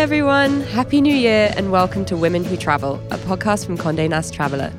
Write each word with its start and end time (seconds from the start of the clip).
everyone. 0.00 0.62
Happy 0.62 0.98
New 0.98 1.14
Year 1.14 1.52
and 1.58 1.70
welcome 1.70 2.06
to 2.06 2.16
Women 2.16 2.42
Who 2.42 2.56
Travel, 2.56 2.94
a 3.10 3.18
podcast 3.18 3.66
from 3.66 3.76
Condé 3.76 4.08
Nast 4.08 4.32
Traveler. 4.32 4.72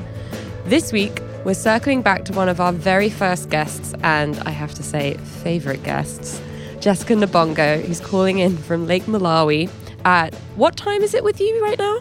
This 0.66 0.91
week, 0.91 1.21
we're 1.46 1.54
circling 1.54 2.02
back 2.02 2.25
to 2.25 2.34
one 2.34 2.50
of 2.50 2.59
our 2.59 2.73
very 2.73 3.12
first 3.12 3.52
guests, 3.52 3.94
and 4.02 4.39
I 4.39 4.49
have 4.49 4.73
to 4.73 4.81
say, 4.81 5.13
favorite 5.44 5.84
guests, 5.84 6.42
Jessica 6.79 7.14
Nabongo, 7.14 7.86
who's 7.86 8.00
calling 8.00 8.39
in 8.39 8.57
from 8.57 8.88
Lake 8.88 9.04
Malawi 9.04 9.70
at 10.05 10.34
what 10.55 10.75
time 10.75 11.04
is 11.04 11.14
it 11.14 11.24
with 11.24 11.39
you 11.39 11.64
right 11.64 11.78
now? 11.78 12.00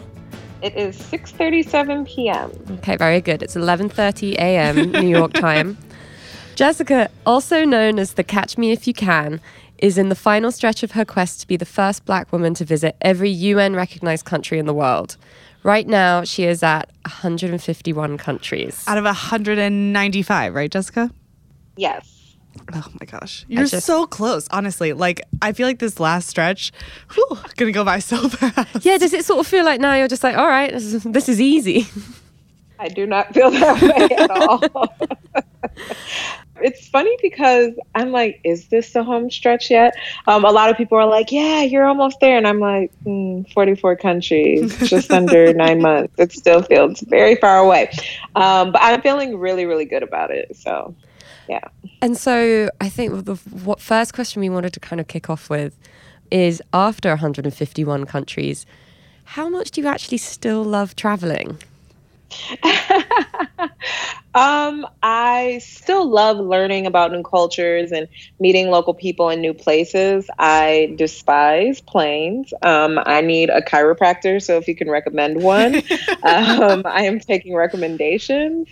It 0.63 0.75
is 0.75 0.97
6:37 0.97 2.07
p.m. 2.07 2.51
Okay, 2.79 2.97
very 2.97 3.21
good. 3.21 3.43
It's 3.43 3.55
11:30 3.55 4.33
a.m. 4.33 4.91
New 4.93 5.07
York 5.07 5.33
time. 5.33 5.77
Jessica, 6.55 7.09
also 7.25 7.65
known 7.65 7.99
as 7.99 8.13
the 8.13 8.23
Catch 8.23 8.57
Me 8.57 8.71
If 8.71 8.87
You 8.87 8.93
Can, 8.95 9.39
is 9.81 9.97
in 9.97 10.09
the 10.09 10.15
final 10.15 10.51
stretch 10.51 10.83
of 10.83 10.91
her 10.91 11.03
quest 11.03 11.41
to 11.41 11.47
be 11.47 11.57
the 11.57 11.65
first 11.65 12.05
black 12.05 12.31
woman 12.31 12.53
to 12.53 12.63
visit 12.65 12.95
every 13.01 13.29
UN 13.29 13.75
recognized 13.75 14.25
country 14.25 14.59
in 14.59 14.65
the 14.65 14.73
world. 14.73 15.17
Right 15.63 15.87
now, 15.87 16.23
she 16.23 16.45
is 16.45 16.63
at 16.63 16.91
151 17.05 18.17
countries. 18.17 18.83
Out 18.87 18.97
of 18.97 19.03
195, 19.03 20.55
right, 20.55 20.71
Jessica? 20.71 21.11
Yes. 21.77 22.35
Oh 22.73 22.87
my 22.99 23.05
gosh. 23.05 23.45
You're 23.47 23.65
just, 23.65 23.85
so 23.85 24.05
close, 24.05 24.47
honestly. 24.49 24.93
Like, 24.93 25.21
I 25.41 25.53
feel 25.53 25.67
like 25.67 25.79
this 25.79 25.99
last 25.99 26.27
stretch, 26.27 26.71
whew, 27.13 27.37
gonna 27.55 27.71
go 27.71 27.85
by 27.85 27.99
so 27.99 28.27
fast. 28.29 28.83
Yeah, 28.85 28.97
does 28.97 29.13
it 29.13 29.25
sort 29.25 29.39
of 29.39 29.47
feel 29.47 29.65
like 29.65 29.79
now 29.79 29.95
you're 29.95 30.07
just 30.07 30.23
like, 30.23 30.35
all 30.35 30.47
right, 30.47 30.71
this 30.71 30.83
is, 30.93 31.03
this 31.03 31.29
is 31.29 31.39
easy? 31.39 31.87
I 32.81 32.87
do 32.87 33.05
not 33.05 33.31
feel 33.31 33.51
that 33.51 33.81
way 33.81 34.09
at 34.17 34.31
all. 34.31 34.59
it's 36.63 36.87
funny 36.87 37.15
because 37.21 37.73
I'm 37.93 38.11
like, 38.11 38.41
is 38.43 38.69
this 38.69 38.93
the 38.93 39.03
home 39.03 39.29
stretch 39.29 39.69
yet? 39.69 39.93
Um, 40.27 40.43
a 40.43 40.49
lot 40.49 40.71
of 40.71 40.77
people 40.77 40.97
are 40.97 41.05
like, 41.05 41.31
yeah, 41.31 41.61
you're 41.61 41.85
almost 41.85 42.19
there. 42.21 42.37
And 42.37 42.47
I'm 42.47 42.59
like, 42.59 42.91
mm, 43.05 43.47
44 43.53 43.97
countries, 43.97 44.75
just 44.89 45.11
under 45.11 45.53
nine 45.53 45.79
months. 45.79 46.15
It 46.17 46.31
still 46.31 46.63
feels 46.63 47.01
very 47.01 47.35
far 47.35 47.59
away. 47.59 47.91
Um, 48.35 48.71
but 48.71 48.81
I'm 48.81 48.99
feeling 49.03 49.37
really, 49.37 49.67
really 49.67 49.85
good 49.85 50.01
about 50.01 50.31
it. 50.31 50.57
So, 50.57 50.95
yeah. 51.47 51.61
And 52.01 52.17
so 52.17 52.71
I 52.81 52.89
think 52.89 53.25
the 53.25 53.35
what 53.35 53.79
first 53.79 54.15
question 54.15 54.39
we 54.39 54.49
wanted 54.49 54.73
to 54.73 54.79
kind 54.79 54.99
of 54.99 55.07
kick 55.07 55.29
off 55.29 55.51
with 55.51 55.77
is 56.31 56.63
after 56.73 57.09
151 57.09 58.05
countries, 58.05 58.65
how 59.23 59.49
much 59.49 59.69
do 59.69 59.81
you 59.81 59.87
actually 59.87 60.17
still 60.17 60.63
love 60.63 60.95
traveling? 60.95 61.59
um, 64.33 64.85
I 65.03 65.59
still 65.63 66.09
love 66.09 66.37
learning 66.37 66.85
about 66.85 67.11
new 67.11 67.23
cultures 67.23 67.91
and 67.91 68.07
meeting 68.39 68.69
local 68.69 68.93
people 68.93 69.29
in 69.29 69.41
new 69.41 69.53
places. 69.53 70.29
I 70.37 70.93
despise 70.97 71.81
planes. 71.81 72.53
Um, 72.61 72.99
I 73.05 73.21
need 73.21 73.49
a 73.49 73.61
chiropractor, 73.61 74.41
so 74.41 74.57
if 74.57 74.67
you 74.67 74.75
can 74.75 74.89
recommend 74.89 75.41
one, 75.41 75.75
um, 76.23 76.83
I 76.85 77.03
am 77.03 77.19
taking 77.19 77.55
recommendations 77.55 78.67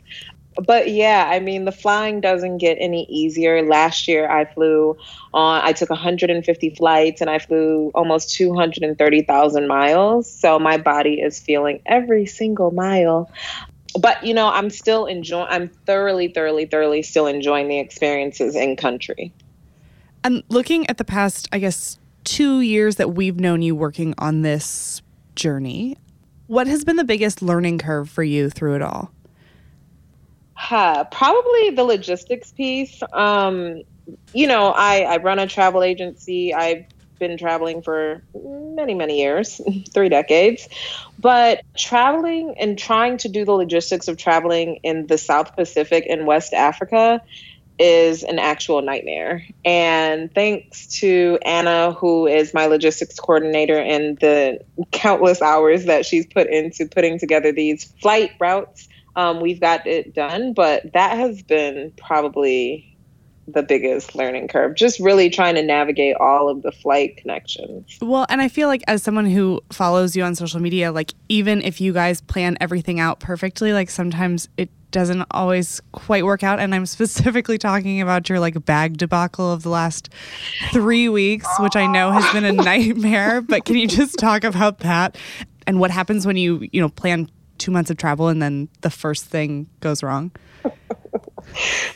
but 0.55 0.89
yeah, 0.89 1.29
I 1.31 1.39
mean, 1.39 1.65
the 1.65 1.71
flying 1.71 2.21
doesn't 2.21 2.57
get 2.57 2.77
any 2.79 3.05
easier. 3.05 3.61
Last 3.61 4.07
year, 4.07 4.29
I 4.29 4.45
flew 4.45 4.97
on, 5.33 5.61
I 5.63 5.73
took 5.73 5.89
150 5.89 6.69
flights 6.71 7.21
and 7.21 7.29
I 7.29 7.39
flew 7.39 7.91
almost 7.93 8.33
230,000 8.35 9.67
miles. 9.67 10.31
So 10.31 10.59
my 10.59 10.77
body 10.77 11.21
is 11.21 11.39
feeling 11.39 11.81
every 11.85 12.25
single 12.25 12.71
mile. 12.71 13.31
But, 13.99 14.23
you 14.23 14.33
know, 14.33 14.49
I'm 14.49 14.69
still 14.69 15.05
enjoying, 15.05 15.47
I'm 15.49 15.67
thoroughly, 15.67 16.27
thoroughly, 16.27 16.65
thoroughly 16.65 17.01
still 17.01 17.27
enjoying 17.27 17.67
the 17.67 17.79
experiences 17.79 18.55
in 18.55 18.75
country. 18.75 19.33
And 20.23 20.43
looking 20.49 20.87
at 20.87 20.97
the 20.97 21.05
past, 21.05 21.47
I 21.51 21.59
guess, 21.59 21.97
two 22.23 22.61
years 22.61 22.97
that 22.97 23.13
we've 23.13 23.39
known 23.39 23.61
you 23.61 23.75
working 23.75 24.13
on 24.17 24.41
this 24.41 25.01
journey, 25.35 25.97
what 26.47 26.67
has 26.67 26.83
been 26.83 26.97
the 26.97 27.03
biggest 27.03 27.41
learning 27.41 27.79
curve 27.79 28.09
for 28.09 28.23
you 28.23 28.49
through 28.49 28.75
it 28.75 28.81
all? 28.81 29.11
Huh, 30.61 31.05
probably 31.05 31.69
the 31.69 31.85
logistics 31.85 32.51
piece. 32.51 33.01
Um, 33.13 33.83
you 34.33 34.45
know, 34.45 34.73
I, 34.75 35.03
I 35.03 35.17
run 35.17 35.39
a 35.39 35.47
travel 35.47 35.81
agency. 35.81 36.53
I've 36.53 36.83
been 37.17 37.37
traveling 37.37 37.81
for 37.81 38.21
many, 38.35 38.93
many 38.93 39.21
years, 39.21 39.61
three 39.93 40.09
decades. 40.09 40.67
But 41.17 41.61
traveling 41.77 42.55
and 42.59 42.77
trying 42.77 43.19
to 43.19 43.29
do 43.29 43.45
the 43.45 43.53
logistics 43.53 44.09
of 44.09 44.17
traveling 44.17 44.81
in 44.83 45.07
the 45.07 45.17
South 45.17 45.55
Pacific 45.55 46.05
and 46.09 46.27
West 46.27 46.53
Africa 46.53 47.21
is 47.79 48.23
an 48.23 48.37
actual 48.37 48.81
nightmare. 48.81 49.45
And 49.63 50.31
thanks 50.35 50.87
to 50.99 51.39
Anna, 51.45 51.93
who 51.93 52.27
is 52.27 52.53
my 52.53 52.65
logistics 52.65 53.17
coordinator, 53.17 53.79
and 53.79 54.19
the 54.19 54.59
countless 54.91 55.41
hours 55.41 55.85
that 55.85 56.05
she's 56.05 56.27
put 56.27 56.47
into 56.47 56.85
putting 56.85 57.17
together 57.17 57.53
these 57.53 57.85
flight 58.01 58.31
routes 58.41 58.88
um, 59.19 59.41
we've 59.41 59.59
got 59.59 59.85
it 59.85 60.15
done, 60.15 60.53
but 60.53 60.93
that 60.93 61.17
has 61.17 61.43
been 61.43 61.91
probably 61.97 62.85
the 63.47 63.63
biggest 63.63 64.13
learning 64.13 64.47
curve 64.47 64.75
just 64.75 64.99
really 64.99 65.27
trying 65.27 65.55
to 65.55 65.63
navigate 65.63 66.15
all 66.17 66.49
of 66.49 66.61
the 66.61 66.71
flight 66.71 67.17
connections. 67.17 67.97
Well 67.99 68.27
and 68.29 68.43
i 68.43 68.47
feel 68.47 68.67
like 68.67 68.83
as 68.87 69.01
someone 69.01 69.25
who 69.25 69.59
follows 69.71 70.15
you 70.15 70.21
on 70.21 70.35
social 70.35 70.59
media 70.59 70.91
like 70.91 71.15
even 71.29 71.63
if 71.63 71.81
you 71.81 71.91
guys 71.91 72.21
plan 72.21 72.57
everything 72.61 72.99
out 72.99 73.19
perfectly 73.19 73.73
like 73.73 73.89
sometimes 73.89 74.49
it 74.57 74.69
doesn't 74.91 75.25
always 75.31 75.81
quite 75.93 76.25
work 76.25 76.43
out. 76.43 76.59
And 76.59 76.75
i'm 76.75 76.85
specifically 76.97 77.57
talking 77.57 78.01
about 78.01 78.29
your 78.29 78.39
like 78.39 78.63
bag 78.65 78.97
debacle 78.97 79.51
of 79.51 79.63
the 79.63 79.69
last 79.69 80.13
three 80.71 81.09
weeks 81.09 81.47
which 81.59 81.75
i 81.75 81.87
know 81.87 82.11
has 82.11 82.31
been 82.31 82.45
a 82.45 82.51
nightmare 82.63 83.41
but 83.41 83.65
can 83.65 83.77
you 83.77 83.87
just 83.87 84.19
talk 84.19 84.43
about 84.43 84.77
that 84.81 85.17
and 85.65 85.79
what 85.79 85.89
happens 85.89 86.27
when 86.27 86.37
you 86.37 86.67
you 86.71 86.79
know 86.79 86.89
plan 86.89 87.27
two 87.59 87.71
months 87.71 87.91
of 87.91 87.97
travel 87.97 88.27
and 88.27 88.41
then 88.41 88.69
the 88.81 88.89
first 88.89 89.25
thing 89.25 89.67
goes 89.79 90.01
wrong? 90.01 90.31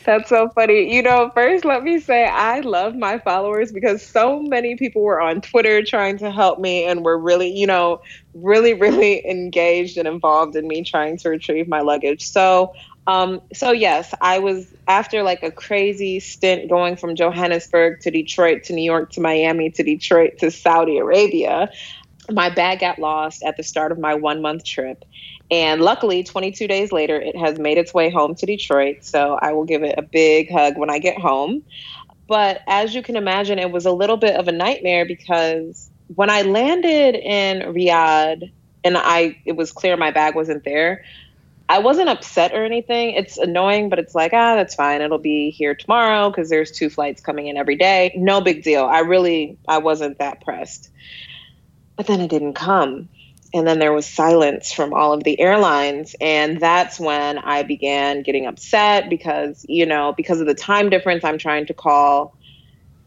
That's 0.04 0.28
so 0.28 0.48
funny. 0.50 0.94
You 0.94 1.02
know, 1.02 1.30
first, 1.34 1.64
let 1.64 1.82
me 1.82 1.98
say 2.00 2.26
I 2.26 2.60
love 2.60 2.94
my 2.94 3.18
followers 3.18 3.72
because 3.72 4.04
so 4.04 4.40
many 4.42 4.76
people 4.76 5.02
were 5.02 5.20
on 5.20 5.40
Twitter 5.40 5.82
trying 5.82 6.18
to 6.18 6.30
help 6.30 6.58
me 6.58 6.84
and 6.84 7.04
were 7.04 7.18
really, 7.18 7.50
you 7.50 7.66
know, 7.66 8.00
really, 8.34 8.74
really 8.74 9.26
engaged 9.30 9.96
and 9.96 10.06
involved 10.08 10.56
in 10.56 10.68
me 10.68 10.82
trying 10.82 11.16
to 11.18 11.30
retrieve 11.30 11.68
my 11.68 11.80
luggage. 11.80 12.26
So, 12.26 12.74
um, 13.06 13.40
so 13.52 13.70
yes, 13.72 14.14
I 14.20 14.38
was 14.38 14.72
after 14.88 15.22
like 15.22 15.42
a 15.42 15.50
crazy 15.50 16.20
stint 16.20 16.68
going 16.68 16.96
from 16.96 17.16
Johannesburg 17.16 18.00
to 18.00 18.10
Detroit 18.10 18.64
to 18.64 18.72
New 18.72 18.84
York 18.84 19.12
to 19.12 19.20
Miami 19.20 19.70
to 19.70 19.82
Detroit 19.82 20.38
to 20.38 20.50
Saudi 20.50 20.98
Arabia. 20.98 21.70
My 22.30 22.48
bag 22.48 22.80
got 22.80 22.98
lost 22.98 23.42
at 23.42 23.58
the 23.58 23.62
start 23.62 23.92
of 23.92 23.98
my 23.98 24.14
one 24.14 24.40
month 24.40 24.64
trip. 24.64 25.04
And 25.50 25.80
luckily, 25.82 26.24
22 26.24 26.66
days 26.66 26.90
later, 26.90 27.20
it 27.20 27.36
has 27.36 27.58
made 27.58 27.78
its 27.78 27.92
way 27.92 28.10
home 28.10 28.34
to 28.36 28.46
Detroit. 28.46 28.98
So 29.04 29.38
I 29.40 29.52
will 29.52 29.64
give 29.64 29.82
it 29.82 29.94
a 29.98 30.02
big 30.02 30.50
hug 30.50 30.78
when 30.78 30.90
I 30.90 30.98
get 30.98 31.18
home. 31.18 31.62
But 32.26 32.62
as 32.66 32.94
you 32.94 33.02
can 33.02 33.16
imagine, 33.16 33.58
it 33.58 33.70
was 33.70 33.84
a 33.84 33.92
little 33.92 34.16
bit 34.16 34.36
of 34.36 34.48
a 34.48 34.52
nightmare 34.52 35.04
because 35.04 35.90
when 36.14 36.30
I 36.30 36.42
landed 36.42 37.14
in 37.14 37.74
Riyadh 37.74 38.50
and 38.82 38.96
I 38.96 39.38
it 39.44 39.56
was 39.56 39.72
clear 39.72 39.96
my 39.96 40.10
bag 40.10 40.34
wasn't 40.34 40.64
there, 40.64 41.04
I 41.68 41.78
wasn't 41.78 42.08
upset 42.08 42.52
or 42.52 42.64
anything. 42.64 43.10
It's 43.14 43.36
annoying, 43.36 43.88
but 43.88 43.98
it's 43.98 44.14
like, 44.14 44.32
ah, 44.32 44.56
that's 44.56 44.74
fine. 44.74 45.02
It'll 45.02 45.18
be 45.18 45.50
here 45.50 45.74
tomorrow 45.74 46.30
because 46.30 46.48
there's 46.48 46.70
two 46.70 46.88
flights 46.88 47.20
coming 47.20 47.46
in 47.46 47.56
every 47.56 47.76
day. 47.76 48.12
No 48.16 48.40
big 48.40 48.62
deal. 48.62 48.84
I 48.84 49.00
really 49.00 49.58
I 49.68 49.78
wasn't 49.78 50.18
that 50.18 50.42
pressed. 50.42 50.90
But 51.96 52.06
then 52.06 52.20
it 52.20 52.28
didn't 52.28 52.54
come 52.54 53.08
and 53.54 53.66
then 53.66 53.78
there 53.78 53.92
was 53.92 54.04
silence 54.04 54.72
from 54.72 54.92
all 54.92 55.12
of 55.12 55.24
the 55.24 55.40
airlines. 55.40 56.14
And 56.20 56.60
that's 56.60 57.00
when 57.00 57.38
i 57.38 57.62
began 57.62 58.22
getting 58.22 58.46
upset 58.46 59.08
because 59.08 59.64
you 59.68 59.86
know 59.86 60.12
because 60.16 60.40
of 60.40 60.46
the 60.46 60.54
time 60.54 60.90
difference 60.90 61.24
i'm 61.24 61.38
trying 61.38 61.66
to 61.66 61.74
call 61.74 62.36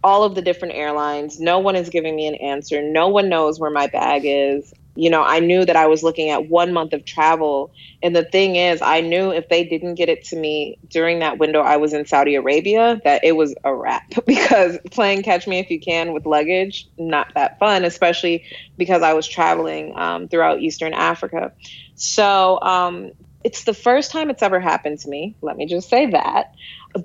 all 0.04 0.24
of 0.24 0.36
the 0.36 0.42
different 0.42 0.76
airlines. 0.76 1.40
No 1.40 1.60
one 1.60 1.76
is 1.76 1.90
giving 1.90 2.16
me 2.16 2.28
an 2.28 2.36
answer. 2.36 2.82
No 2.82 3.10
one 3.10 3.30
knows 3.30 3.60
where 3.60 3.72
my 3.72 3.88
bag 3.88 4.22
is 4.26 4.74
you 4.98 5.12
know, 5.12 5.24
I 5.24 5.40
knew 5.40 5.64
that 5.64 5.76
I 5.76 5.86
was 5.86 6.02
looking 6.02 6.32
at 6.32 6.50
one 6.50 6.74
month 6.74 6.94
of 6.94 7.06
travel. 7.06 7.72
And 8.02 8.16
the 8.16 8.24
thing 8.24 8.56
is, 8.56 8.82
I 8.82 9.02
knew 9.02 9.32
if 9.32 9.48
they 9.48 9.64
didn't 9.64 9.96
get 9.96 10.10
it 10.10 10.26
to 10.26 10.36
me 10.36 10.80
during 10.90 11.20
that 11.20 11.38
window 11.38 11.62
I 11.62 11.78
was 11.78 11.94
in 11.94 12.06
Saudi 12.08 12.34
Arabia, 12.34 13.00
that 13.04 13.24
it 13.24 13.34
was 13.34 13.54
a 13.64 13.74
wrap 13.74 14.12
because 14.26 14.80
playing 14.90 15.22
Catch 15.22 15.48
Me 15.48 15.60
If 15.60 15.70
You 15.70 15.80
Can 15.80 16.14
with 16.14 16.26
luggage, 16.26 16.88
not 16.98 17.28
that 17.36 17.60
fun, 17.60 17.86
especially 17.86 18.44
because 18.78 19.04
I 19.04 19.14
was 19.14 19.28
traveling 19.28 19.96
um, 19.96 20.28
throughout 20.28 20.62
Eastern 20.62 20.94
Africa. 20.94 21.54
So 21.94 22.60
um, 22.62 23.12
it's 23.44 23.66
the 23.66 23.76
first 23.76 24.12
time 24.12 24.32
it's 24.32 24.42
ever 24.42 24.60
happened 24.60 25.00
to 25.00 25.10
me. 25.10 25.36
Let 25.42 25.58
me 25.58 25.68
just 25.68 25.90
say 25.90 26.08
that. 26.08 26.54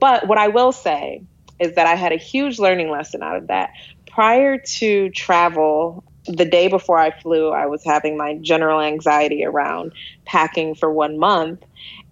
But 0.01 0.27
what 0.27 0.39
I 0.39 0.49
will 0.49 0.73
say 0.73 1.25
is 1.59 1.75
that 1.75 1.87
I 1.87 1.95
had 1.95 2.13
a 2.13 2.17
huge 2.17 2.59
learning 2.59 2.91
lesson 2.91 3.23
out 3.23 3.37
of 3.37 3.49
that. 3.49 3.71
Prior 4.11 4.59
to 4.59 5.11
travel, 5.11 6.05
the 6.27 6.45
day 6.45 6.69
before 6.69 6.99
I 6.99 7.11
flew, 7.11 7.51
I 7.51 7.67
was 7.67 7.85
having 7.85 8.17
my 8.17 8.37
general 8.37 8.81
anxiety 8.81 9.45
around 9.45 9.93
packing 10.25 10.75
for 10.75 10.93
one 10.93 11.19
month. 11.19 11.65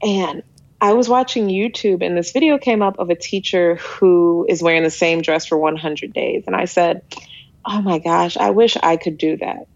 And 0.03 0.43
I 0.81 0.95
was 0.95 1.09
watching 1.09 1.49
YouTube, 1.49 2.05
and 2.05 2.17
this 2.17 2.33
video 2.33 2.59
came 2.59 2.83
up 2.83 2.99
of 2.99 3.11
a 3.11 3.15
teacher 3.15 3.77
who 3.77 4.47
is 4.49 4.63
wearing 4.63 4.83
the 4.83 4.91
same 4.91 5.21
dress 5.21 5.47
for 5.47 5.59
100 5.59 6.13
days. 6.13 6.45
And 6.47 6.57
I 6.57 6.65
said, 6.65 7.03
Oh 7.65 7.83
my 7.83 7.99
gosh, 7.99 8.37
I 8.37 8.51
wish 8.51 8.77
I 8.83 8.97
could 8.97 9.19
do 9.19 9.37
that. 9.37 9.67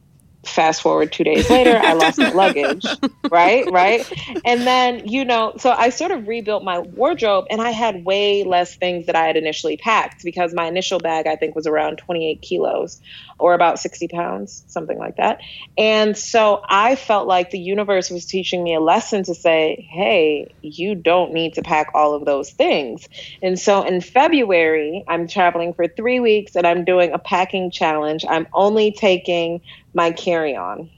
Fast 0.44 0.82
forward 0.82 1.12
two 1.12 1.24
days 1.24 1.48
later, 1.50 1.78
I 1.82 1.94
lost 1.94 2.18
my 2.18 2.32
luggage. 2.32 2.84
Right, 3.30 3.68
right. 3.72 4.06
And 4.44 4.60
then, 4.62 5.08
you 5.08 5.24
know, 5.24 5.54
so 5.56 5.70
I 5.70 5.88
sort 5.88 6.12
of 6.12 6.28
rebuilt 6.28 6.62
my 6.62 6.78
wardrobe 6.78 7.46
and 7.50 7.60
I 7.60 7.70
had 7.70 8.04
way 8.04 8.44
less 8.44 8.76
things 8.76 9.06
that 9.06 9.16
I 9.16 9.26
had 9.26 9.36
initially 9.36 9.76
packed 9.76 10.22
because 10.22 10.54
my 10.54 10.66
initial 10.66 11.00
bag, 11.00 11.26
I 11.26 11.34
think, 11.34 11.56
was 11.56 11.66
around 11.66 11.96
28 11.98 12.42
kilos 12.42 13.00
or 13.38 13.54
about 13.54 13.78
60 13.78 14.08
pounds, 14.08 14.64
something 14.68 14.98
like 14.98 15.16
that. 15.16 15.40
And 15.76 16.16
so 16.16 16.62
I 16.68 16.96
felt 16.96 17.26
like 17.26 17.50
the 17.50 17.58
universe 17.58 18.10
was 18.10 18.26
teaching 18.26 18.62
me 18.62 18.74
a 18.74 18.80
lesson 18.80 19.24
to 19.24 19.34
say, 19.34 19.88
hey, 19.90 20.52
you 20.62 20.94
don't 20.94 21.32
need 21.32 21.54
to 21.54 21.62
pack 21.62 21.90
all 21.94 22.14
of 22.14 22.24
those 22.24 22.50
things. 22.50 23.08
And 23.42 23.58
so 23.58 23.82
in 23.82 24.00
February, 24.00 25.04
I'm 25.08 25.26
traveling 25.26 25.74
for 25.74 25.88
three 25.88 26.20
weeks 26.20 26.54
and 26.54 26.66
I'm 26.66 26.84
doing 26.84 27.12
a 27.12 27.18
packing 27.18 27.70
challenge. 27.70 28.24
I'm 28.28 28.46
only 28.52 28.92
taking 28.92 29.60
my 29.94 30.10
carry 30.12 30.54
on. 30.54 30.90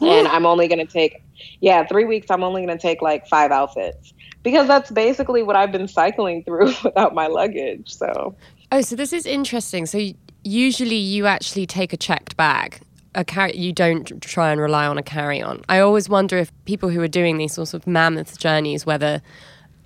And 0.00 0.28
I'm 0.28 0.44
only 0.44 0.68
going 0.68 0.84
to 0.84 0.92
take, 0.92 1.22
yeah, 1.60 1.86
three 1.86 2.04
weeks. 2.04 2.30
I'm 2.30 2.42
only 2.42 2.64
going 2.64 2.76
to 2.76 2.80
take 2.80 3.00
like 3.00 3.26
five 3.28 3.50
outfits 3.50 4.12
because 4.42 4.68
that's 4.68 4.90
basically 4.90 5.42
what 5.42 5.56
I've 5.56 5.72
been 5.72 5.88
cycling 5.88 6.44
through 6.44 6.72
without 6.84 7.14
my 7.14 7.28
luggage. 7.28 7.94
So, 7.94 8.36
oh, 8.72 8.80
so 8.82 8.94
this 8.96 9.12
is 9.12 9.24
interesting. 9.24 9.86
So, 9.86 10.10
usually 10.46 10.96
you 10.96 11.26
actually 11.26 11.66
take 11.66 11.92
a 11.92 11.96
checked 11.96 12.36
bag. 12.36 12.80
A 13.14 13.24
car- 13.24 13.50
you 13.50 13.72
don't 13.72 14.20
try 14.22 14.52
and 14.52 14.60
rely 14.60 14.86
on 14.86 14.98
a 14.98 15.02
carry 15.02 15.42
on. 15.42 15.62
I 15.68 15.80
always 15.80 16.08
wonder 16.08 16.36
if 16.36 16.52
people 16.66 16.90
who 16.90 17.00
are 17.00 17.08
doing 17.08 17.38
these 17.38 17.54
sorts 17.54 17.74
of 17.74 17.86
mammoth 17.86 18.38
journeys, 18.38 18.86
whether, 18.86 19.22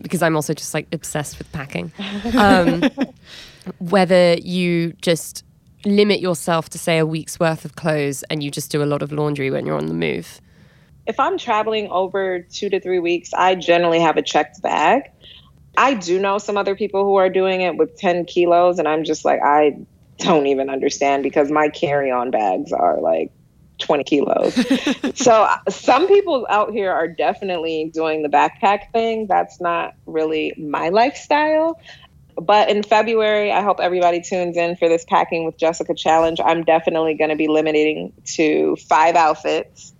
because 0.02 0.20
I'm 0.20 0.36
also 0.36 0.52
just 0.52 0.74
like 0.74 0.88
obsessed 0.92 1.38
with 1.38 1.50
packing, 1.52 1.92
um, 2.36 2.90
whether 3.78 4.34
you 4.34 4.92
just 5.00 5.44
limit 5.84 6.20
yourself 6.20 6.68
to 6.70 6.78
say 6.78 6.98
a 6.98 7.06
week's 7.06 7.38
worth 7.40 7.64
of 7.64 7.76
clothes 7.76 8.22
and 8.24 8.42
you 8.42 8.50
just 8.50 8.70
do 8.70 8.82
a 8.82 8.86
lot 8.86 9.02
of 9.02 9.12
laundry 9.12 9.50
when 9.50 9.66
you're 9.66 9.76
on 9.76 9.86
the 9.86 9.94
move? 9.94 10.40
If 11.06 11.18
I'm 11.18 11.38
traveling 11.38 11.88
over 11.88 12.40
two 12.40 12.68
to 12.70 12.80
three 12.80 12.98
weeks, 12.98 13.32
I 13.34 13.54
generally 13.54 14.00
have 14.00 14.16
a 14.16 14.22
checked 14.22 14.62
bag. 14.62 15.10
I 15.76 15.94
do 15.94 16.18
know 16.18 16.38
some 16.38 16.56
other 16.56 16.74
people 16.74 17.04
who 17.04 17.16
are 17.16 17.30
doing 17.30 17.62
it 17.62 17.76
with 17.76 17.96
10 17.96 18.26
kilos, 18.26 18.78
and 18.78 18.86
I'm 18.86 19.04
just 19.04 19.24
like, 19.24 19.40
I 19.42 19.78
don't 20.18 20.46
even 20.46 20.68
understand 20.68 21.22
because 21.22 21.50
my 21.50 21.68
carry 21.68 22.10
on 22.10 22.30
bags 22.30 22.72
are 22.72 23.00
like 23.00 23.32
20 23.78 24.04
kilos. 24.04 24.54
so 25.14 25.32
uh, 25.32 25.56
some 25.68 26.06
people 26.06 26.46
out 26.50 26.72
here 26.72 26.92
are 26.92 27.08
definitely 27.08 27.90
doing 27.92 28.22
the 28.22 28.28
backpack 28.28 28.92
thing. 28.92 29.26
That's 29.26 29.60
not 29.60 29.94
really 30.06 30.54
my 30.58 30.90
lifestyle. 30.90 31.80
But 32.40 32.70
in 32.70 32.82
February, 32.82 33.52
I 33.52 33.60
hope 33.60 33.80
everybody 33.80 34.22
tunes 34.22 34.56
in 34.56 34.74
for 34.76 34.88
this 34.88 35.04
Packing 35.04 35.44
with 35.44 35.58
Jessica 35.58 35.94
challenge. 35.94 36.40
I'm 36.42 36.64
definitely 36.64 37.14
going 37.14 37.28
to 37.28 37.36
be 37.36 37.48
limiting 37.48 38.14
to 38.36 38.76
five 38.76 39.14
outfits. 39.14 39.92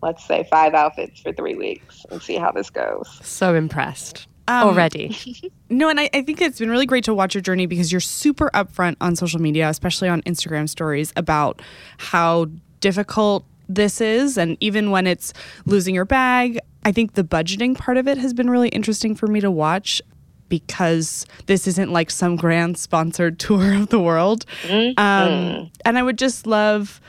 Let's 0.00 0.24
say 0.24 0.46
five 0.48 0.74
outfits 0.74 1.20
for 1.20 1.32
three 1.32 1.56
weeks 1.56 2.06
and 2.10 2.22
see 2.22 2.36
how 2.36 2.52
this 2.52 2.70
goes. 2.70 3.08
So 3.22 3.54
impressed. 3.54 4.28
Um, 4.46 4.68
already. 4.68 5.16
no, 5.70 5.88
and 5.88 5.98
I, 5.98 6.08
I 6.14 6.22
think 6.22 6.40
it's 6.40 6.60
been 6.60 6.70
really 6.70 6.86
great 6.86 7.04
to 7.04 7.12
watch 7.12 7.34
your 7.34 7.42
journey 7.42 7.66
because 7.66 7.90
you're 7.90 8.00
super 8.00 8.48
upfront 8.54 8.96
on 9.00 9.16
social 9.16 9.40
media, 9.40 9.68
especially 9.68 10.08
on 10.08 10.22
Instagram 10.22 10.68
stories, 10.68 11.12
about 11.16 11.60
how 11.98 12.46
difficult 12.78 13.44
this 13.68 14.00
is. 14.00 14.38
And 14.38 14.56
even 14.60 14.92
when 14.92 15.06
it's 15.06 15.34
losing 15.66 15.96
your 15.96 16.04
bag, 16.04 16.60
I 16.84 16.92
think 16.92 17.14
the 17.14 17.24
budgeting 17.24 17.76
part 17.76 17.96
of 17.96 18.06
it 18.06 18.18
has 18.18 18.32
been 18.32 18.48
really 18.48 18.68
interesting 18.68 19.14
for 19.14 19.26
me 19.26 19.40
to 19.40 19.50
watch 19.50 20.00
because 20.48 21.26
this 21.46 21.66
isn't 21.66 21.92
like 21.92 22.10
some 22.10 22.36
grand 22.36 22.78
sponsored 22.78 23.38
tour 23.38 23.74
of 23.74 23.88
the 23.88 23.98
world. 23.98 24.44
Mm-hmm. 24.62 24.98
Um, 24.98 25.70
and 25.84 25.98
I 25.98 26.02
would 26.02 26.18
just 26.18 26.46
love 26.46 27.00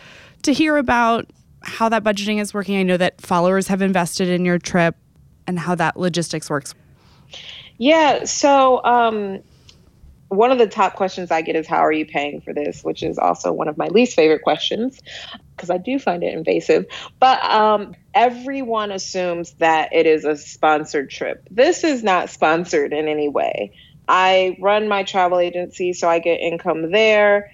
to 0.44 0.54
hear 0.54 0.78
about 0.78 1.26
how 1.62 1.90
that 1.90 2.04
budgeting 2.04 2.40
is 2.40 2.54
working. 2.54 2.78
I 2.78 2.84
know 2.84 2.98
that 2.98 3.22
followers 3.22 3.68
have 3.68 3.82
invested 3.82 4.30
in 4.30 4.46
your 4.46 4.58
trip 4.58 4.96
and 5.48 5.60
how 5.60 5.76
that 5.76 5.98
logistics 5.98 6.50
works. 6.50 6.74
Yeah. 7.78 8.26
So, 8.26 8.84
um, 8.84 9.40
one 10.30 10.52
of 10.52 10.60
the 10.60 10.68
top 10.68 10.96
questions 10.96 11.32
I 11.32 11.42
get 11.42 11.56
is, 11.56 11.68
How 11.68 11.80
are 11.80 11.92
you 11.92 12.06
paying 12.06 12.40
for 12.42 12.54
this? 12.54 12.84
which 12.84 13.02
is 13.02 13.18
also 13.18 13.52
one 13.52 13.68
of 13.68 13.78
my 13.78 13.88
least 13.88 14.16
favorite 14.16 14.44
questions 14.44 15.02
because 15.60 15.70
I 15.70 15.78
do 15.78 16.00
find 16.00 16.24
it 16.24 16.34
invasive. 16.34 16.86
But 17.20 17.44
um, 17.44 17.94
everyone 18.14 18.92
assumes 18.92 19.52
that 19.56 19.92
it 19.92 20.06
is 20.06 20.24
a 20.24 20.38
sponsored 20.38 21.10
trip. 21.10 21.46
This 21.52 21.84
is 21.84 22.02
not 22.02 22.30
sponsored 22.30 22.94
in 22.94 23.10
any 23.10 23.28
way. 23.28 23.74
I 24.08 24.58
run 24.62 24.88
my 24.88 25.04
travel 25.04 25.38
agency, 25.38 25.92
so 25.92 26.10
I 26.10 26.20
get 26.20 26.40
income 26.40 26.92
there. 26.92 27.52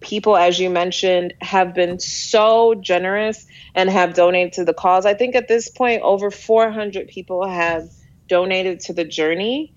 People, 0.00 0.36
as 0.36 0.58
you 0.58 0.68
mentioned, 0.68 1.32
have 1.40 1.74
been 1.74 1.98
so 1.98 2.74
generous 2.74 3.46
and 3.74 3.88
have 3.88 4.12
donated 4.12 4.52
to 4.54 4.64
the 4.64 4.74
cause. 4.74 5.06
I 5.06 5.14
think 5.14 5.34
at 5.34 5.48
this 5.48 5.70
point, 5.70 6.02
over 6.02 6.30
400 6.30 7.08
people 7.08 7.48
have 7.48 7.88
donated 8.28 8.80
to 8.80 8.92
the 8.92 9.04
journey. 9.04 9.72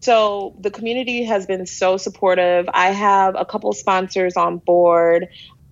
So 0.00 0.54
the 0.60 0.70
community 0.70 1.24
has 1.24 1.46
been 1.46 1.66
so 1.66 1.96
supportive. 1.96 2.68
I 2.72 2.90
have 2.90 3.34
a 3.36 3.44
couple 3.44 3.72
sponsors 3.72 4.36
on 4.36 4.58
board. 4.58 5.28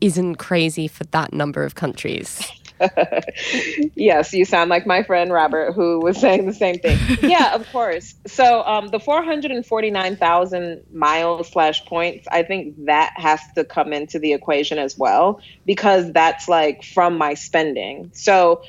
isn't 0.00 0.36
crazy 0.36 0.86
for 0.86 1.02
that 1.04 1.32
number 1.32 1.64
of 1.64 1.74
countries. 1.74 2.48
yes, 3.94 4.32
you 4.32 4.44
sound 4.44 4.70
like 4.70 4.86
my 4.86 5.02
friend 5.02 5.32
Robert, 5.32 5.72
who 5.72 6.00
was 6.00 6.18
saying 6.18 6.46
the 6.46 6.52
same 6.52 6.78
thing. 6.78 6.98
yeah, 7.22 7.54
of 7.54 7.70
course. 7.70 8.14
So 8.26 8.62
um, 8.64 8.88
the 8.88 9.00
449,000 9.00 10.82
miles 10.92 11.48
slash 11.50 11.84
points, 11.84 12.26
I 12.30 12.42
think 12.42 12.86
that 12.86 13.12
has 13.16 13.40
to 13.54 13.64
come 13.64 13.92
into 13.92 14.18
the 14.18 14.32
equation 14.32 14.78
as 14.78 14.96
well, 14.98 15.40
because 15.64 16.12
that's 16.12 16.48
like 16.48 16.84
from 16.84 17.18
my 17.18 17.34
spending. 17.34 18.10
So, 18.14 18.62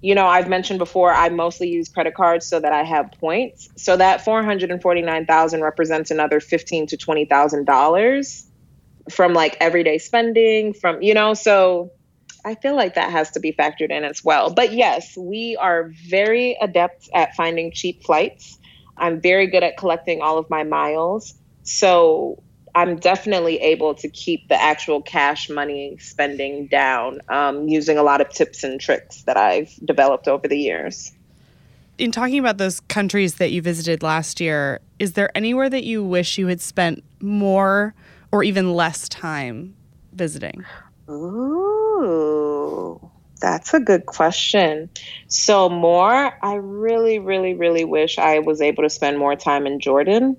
you 0.00 0.14
know, 0.14 0.26
I've 0.26 0.48
mentioned 0.48 0.78
before, 0.78 1.12
I 1.12 1.28
mostly 1.28 1.68
use 1.68 1.88
credit 1.88 2.14
cards 2.14 2.46
so 2.46 2.60
that 2.60 2.72
I 2.72 2.84
have 2.84 3.10
points. 3.20 3.68
So 3.76 3.96
that 3.96 4.24
449,000 4.24 5.62
represents 5.62 6.10
another 6.10 6.40
15 6.40 6.86
to 6.88 6.96
$20,000 6.96 8.44
from 9.10 9.32
like 9.32 9.56
everyday 9.60 9.98
spending 9.98 10.74
from, 10.74 11.02
you 11.02 11.14
know, 11.14 11.34
so 11.34 11.92
I 12.48 12.54
feel 12.54 12.74
like 12.74 12.94
that 12.94 13.10
has 13.10 13.30
to 13.32 13.40
be 13.40 13.52
factored 13.52 13.90
in 13.90 14.04
as 14.04 14.24
well. 14.24 14.48
But 14.48 14.72
yes, 14.72 15.14
we 15.18 15.58
are 15.60 15.92
very 16.08 16.56
adept 16.62 17.10
at 17.12 17.34
finding 17.34 17.72
cheap 17.72 18.02
flights. 18.02 18.58
I'm 18.96 19.20
very 19.20 19.48
good 19.48 19.62
at 19.62 19.76
collecting 19.76 20.22
all 20.22 20.38
of 20.38 20.48
my 20.48 20.64
miles. 20.64 21.34
So 21.64 22.42
I'm 22.74 22.96
definitely 22.96 23.58
able 23.58 23.94
to 23.96 24.08
keep 24.08 24.48
the 24.48 24.58
actual 24.58 25.02
cash 25.02 25.50
money 25.50 25.98
spending 26.00 26.68
down 26.68 27.20
um, 27.28 27.68
using 27.68 27.98
a 27.98 28.02
lot 28.02 28.22
of 28.22 28.30
tips 28.30 28.64
and 28.64 28.80
tricks 28.80 29.24
that 29.24 29.36
I've 29.36 29.70
developed 29.84 30.26
over 30.26 30.48
the 30.48 30.58
years. 30.58 31.12
In 31.98 32.10
talking 32.10 32.38
about 32.38 32.56
those 32.56 32.80
countries 32.80 33.34
that 33.34 33.52
you 33.52 33.60
visited 33.60 34.02
last 34.02 34.40
year, 34.40 34.80
is 34.98 35.12
there 35.12 35.30
anywhere 35.36 35.68
that 35.68 35.84
you 35.84 36.02
wish 36.02 36.38
you 36.38 36.46
had 36.46 36.62
spent 36.62 37.04
more 37.20 37.92
or 38.32 38.42
even 38.42 38.72
less 38.72 39.06
time 39.06 39.76
visiting? 40.14 40.64
Ooh, 41.98 43.10
that's 43.40 43.74
a 43.74 43.80
good 43.80 44.06
question. 44.06 44.90
So, 45.28 45.68
more, 45.68 46.32
I 46.42 46.54
really, 46.54 47.18
really, 47.18 47.54
really 47.54 47.84
wish 47.84 48.18
I 48.18 48.38
was 48.38 48.60
able 48.60 48.84
to 48.84 48.90
spend 48.90 49.18
more 49.18 49.36
time 49.36 49.66
in 49.66 49.80
Jordan. 49.80 50.36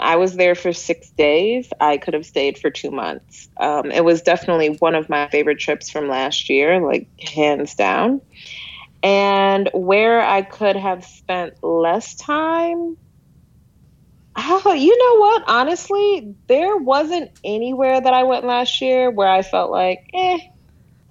I 0.00 0.16
was 0.16 0.34
there 0.34 0.54
for 0.54 0.72
six 0.72 1.10
days. 1.10 1.70
I 1.78 1.98
could 1.98 2.14
have 2.14 2.24
stayed 2.24 2.58
for 2.58 2.70
two 2.70 2.90
months. 2.90 3.48
Um, 3.58 3.90
it 3.90 4.04
was 4.04 4.22
definitely 4.22 4.70
one 4.78 4.94
of 4.94 5.08
my 5.08 5.28
favorite 5.28 5.58
trips 5.58 5.90
from 5.90 6.08
last 6.08 6.48
year, 6.48 6.80
like 6.80 7.08
hands 7.20 7.74
down. 7.74 8.22
And 9.02 9.70
where 9.74 10.20
I 10.22 10.42
could 10.42 10.76
have 10.76 11.04
spent 11.04 11.62
less 11.62 12.14
time, 12.14 12.96
oh, 14.36 14.72
you 14.72 14.96
know 14.96 15.20
what? 15.20 15.44
Honestly, 15.48 16.34
there 16.48 16.76
wasn't 16.76 17.30
anywhere 17.44 18.00
that 18.00 18.12
I 18.12 18.24
went 18.24 18.44
last 18.44 18.80
year 18.80 19.10
where 19.10 19.28
I 19.28 19.42
felt 19.42 19.70
like, 19.70 20.10
eh, 20.14 20.38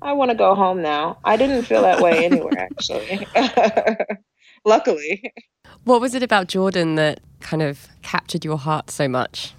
I 0.02 0.14
want 0.14 0.32
to 0.32 0.38
go 0.38 0.56
home 0.56 0.82
now. 0.82 1.18
I 1.24 1.38
didn't 1.38 1.64
feel 1.64 1.82
that 1.82 2.02
way 2.02 2.26
anywhere, 2.26 2.58
actually. 2.58 3.28
Luckily. 4.66 5.34
What 5.84 6.02
was 6.02 6.16
it 6.16 6.24
about 6.24 6.48
Jordan 6.48 6.96
that 6.96 7.20
kind 7.40 7.62
of 7.62 7.88
captured 8.02 8.46
your 8.46 8.58
heart 8.58 8.90
so 8.90 9.08
much? 9.08 9.54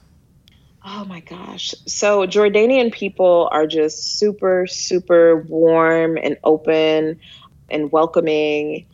Oh 0.85 1.05
my 1.05 1.21
gosh. 1.21 1.75
So, 1.87 2.27
Jordanian 2.27 2.91
people 2.91 3.49
are 3.53 3.67
just 3.67 4.19
super, 4.19 4.67
super 4.67 5.43
warm 5.43 6.17
and 6.17 6.39
open 6.43 7.21
and 7.69 7.93
welcoming. 7.93 8.87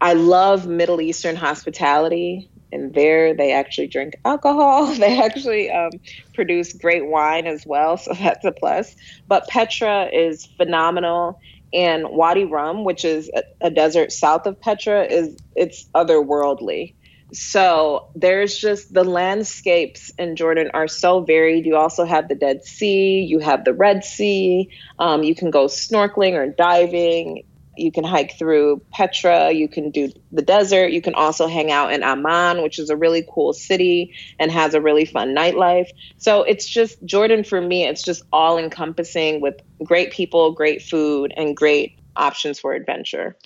I 0.00 0.14
love 0.14 0.66
Middle 0.66 1.00
Eastern 1.00 1.36
hospitality 1.36 2.48
and 2.74 2.92
there 2.92 3.34
they 3.34 3.52
actually 3.52 3.86
drink 3.86 4.16
alcohol. 4.24 4.94
They 5.04 5.20
actually 5.20 5.70
um, 5.70 5.92
produce 6.34 6.72
great 6.72 7.06
wine 7.06 7.46
as 7.46 7.64
well, 7.66 7.96
so 7.96 8.12
that's 8.18 8.44
a 8.44 8.52
plus. 8.52 8.94
But 9.28 9.48
Petra 9.48 10.08
is 10.12 10.46
phenomenal, 10.56 11.38
and 11.72 12.08
Wadi 12.08 12.44
Rum, 12.44 12.84
which 12.84 13.04
is 13.04 13.30
a, 13.34 13.42
a 13.62 13.70
desert 13.70 14.12
south 14.12 14.46
of 14.46 14.60
Petra, 14.60 15.04
is 15.04 15.36
it's 15.54 15.88
otherworldly. 15.94 16.94
So 17.32 18.08
there's 18.14 18.56
just 18.56 18.92
the 18.92 19.02
landscapes 19.02 20.12
in 20.18 20.36
Jordan 20.36 20.70
are 20.72 20.86
so 20.86 21.22
varied. 21.22 21.66
You 21.66 21.76
also 21.76 22.04
have 22.04 22.28
the 22.28 22.36
Dead 22.36 22.64
Sea, 22.64 23.22
you 23.22 23.40
have 23.40 23.64
the 23.64 23.74
Red 23.74 24.04
Sea. 24.04 24.70
Um, 24.98 25.24
you 25.24 25.34
can 25.34 25.50
go 25.50 25.66
snorkeling 25.66 26.34
or 26.34 26.48
diving. 26.48 27.44
You 27.76 27.92
can 27.92 28.04
hike 28.04 28.38
through 28.38 28.82
Petra, 28.92 29.52
you 29.52 29.68
can 29.68 29.90
do 29.90 30.10
the 30.32 30.42
desert, 30.42 30.88
you 30.88 31.02
can 31.02 31.14
also 31.14 31.46
hang 31.46 31.70
out 31.70 31.92
in 31.92 32.02
Amman, 32.02 32.62
which 32.62 32.78
is 32.78 32.90
a 32.90 32.96
really 32.96 33.26
cool 33.30 33.52
city 33.52 34.14
and 34.38 34.50
has 34.50 34.74
a 34.74 34.80
really 34.80 35.04
fun 35.04 35.34
nightlife. 35.34 35.88
So 36.18 36.42
it's 36.42 36.66
just 36.66 37.02
Jordan 37.04 37.44
for 37.44 37.60
me, 37.60 37.86
it's 37.86 38.02
just 38.02 38.22
all 38.32 38.58
encompassing 38.58 39.40
with 39.40 39.56
great 39.82 40.12
people, 40.12 40.52
great 40.52 40.82
food, 40.82 41.32
and 41.36 41.56
great 41.56 41.98
options 42.16 42.60
for 42.60 42.72
adventure. 42.72 43.36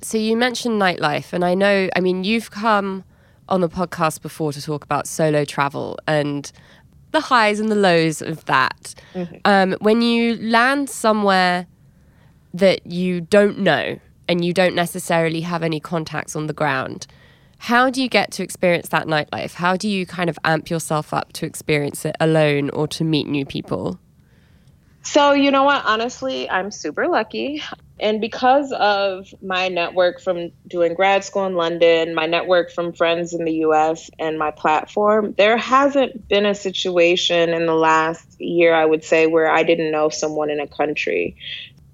So 0.00 0.18
you 0.18 0.36
mentioned 0.36 0.80
nightlife, 0.80 1.32
and 1.32 1.44
I 1.44 1.54
know, 1.54 1.88
I 1.96 2.00
mean, 2.00 2.22
you've 2.22 2.50
come 2.50 3.04
on 3.48 3.60
the 3.60 3.68
podcast 3.68 4.22
before 4.22 4.52
to 4.52 4.62
talk 4.62 4.84
about 4.84 5.08
solo 5.08 5.44
travel 5.44 5.98
and 6.06 6.50
the 7.10 7.20
highs 7.20 7.58
and 7.60 7.70
the 7.70 7.74
lows 7.74 8.22
of 8.22 8.44
that. 8.44 8.94
Mm-hmm. 9.14 9.36
Um, 9.44 9.76
when 9.80 10.02
you 10.02 10.36
land 10.36 10.90
somewhere 10.90 11.66
that 12.54 12.86
you 12.86 13.20
don't 13.20 13.58
know 13.58 13.98
and 14.28 14.44
you 14.44 14.52
don't 14.52 14.74
necessarily 14.74 15.40
have 15.42 15.62
any 15.62 15.80
contacts 15.80 16.36
on 16.36 16.46
the 16.46 16.52
ground. 16.52 17.06
How 17.58 17.90
do 17.90 18.02
you 18.02 18.08
get 18.08 18.30
to 18.32 18.42
experience 18.42 18.88
that 18.90 19.06
nightlife? 19.06 19.54
How 19.54 19.76
do 19.76 19.88
you 19.88 20.06
kind 20.06 20.30
of 20.30 20.38
amp 20.44 20.70
yourself 20.70 21.12
up 21.12 21.32
to 21.34 21.46
experience 21.46 22.04
it 22.04 22.14
alone 22.20 22.70
or 22.70 22.86
to 22.88 23.04
meet 23.04 23.26
new 23.26 23.44
people? 23.44 23.98
So, 25.02 25.32
you 25.32 25.50
know 25.50 25.64
what? 25.64 25.84
Honestly, 25.86 26.50
I'm 26.50 26.70
super 26.70 27.08
lucky. 27.08 27.62
And 27.98 28.20
because 28.20 28.72
of 28.72 29.32
my 29.42 29.68
network 29.68 30.20
from 30.20 30.52
doing 30.68 30.94
grad 30.94 31.24
school 31.24 31.46
in 31.46 31.54
London, 31.54 32.14
my 32.14 32.26
network 32.26 32.70
from 32.70 32.92
friends 32.92 33.32
in 33.32 33.44
the 33.44 33.54
US, 33.64 34.10
and 34.18 34.38
my 34.38 34.50
platform, 34.50 35.34
there 35.36 35.56
hasn't 35.56 36.28
been 36.28 36.46
a 36.46 36.54
situation 36.54 37.50
in 37.50 37.66
the 37.66 37.74
last 37.74 38.40
year, 38.40 38.74
I 38.74 38.84
would 38.84 39.02
say, 39.02 39.26
where 39.26 39.50
I 39.50 39.62
didn't 39.62 39.90
know 39.90 40.10
someone 40.10 40.50
in 40.50 40.60
a 40.60 40.66
country. 40.66 41.36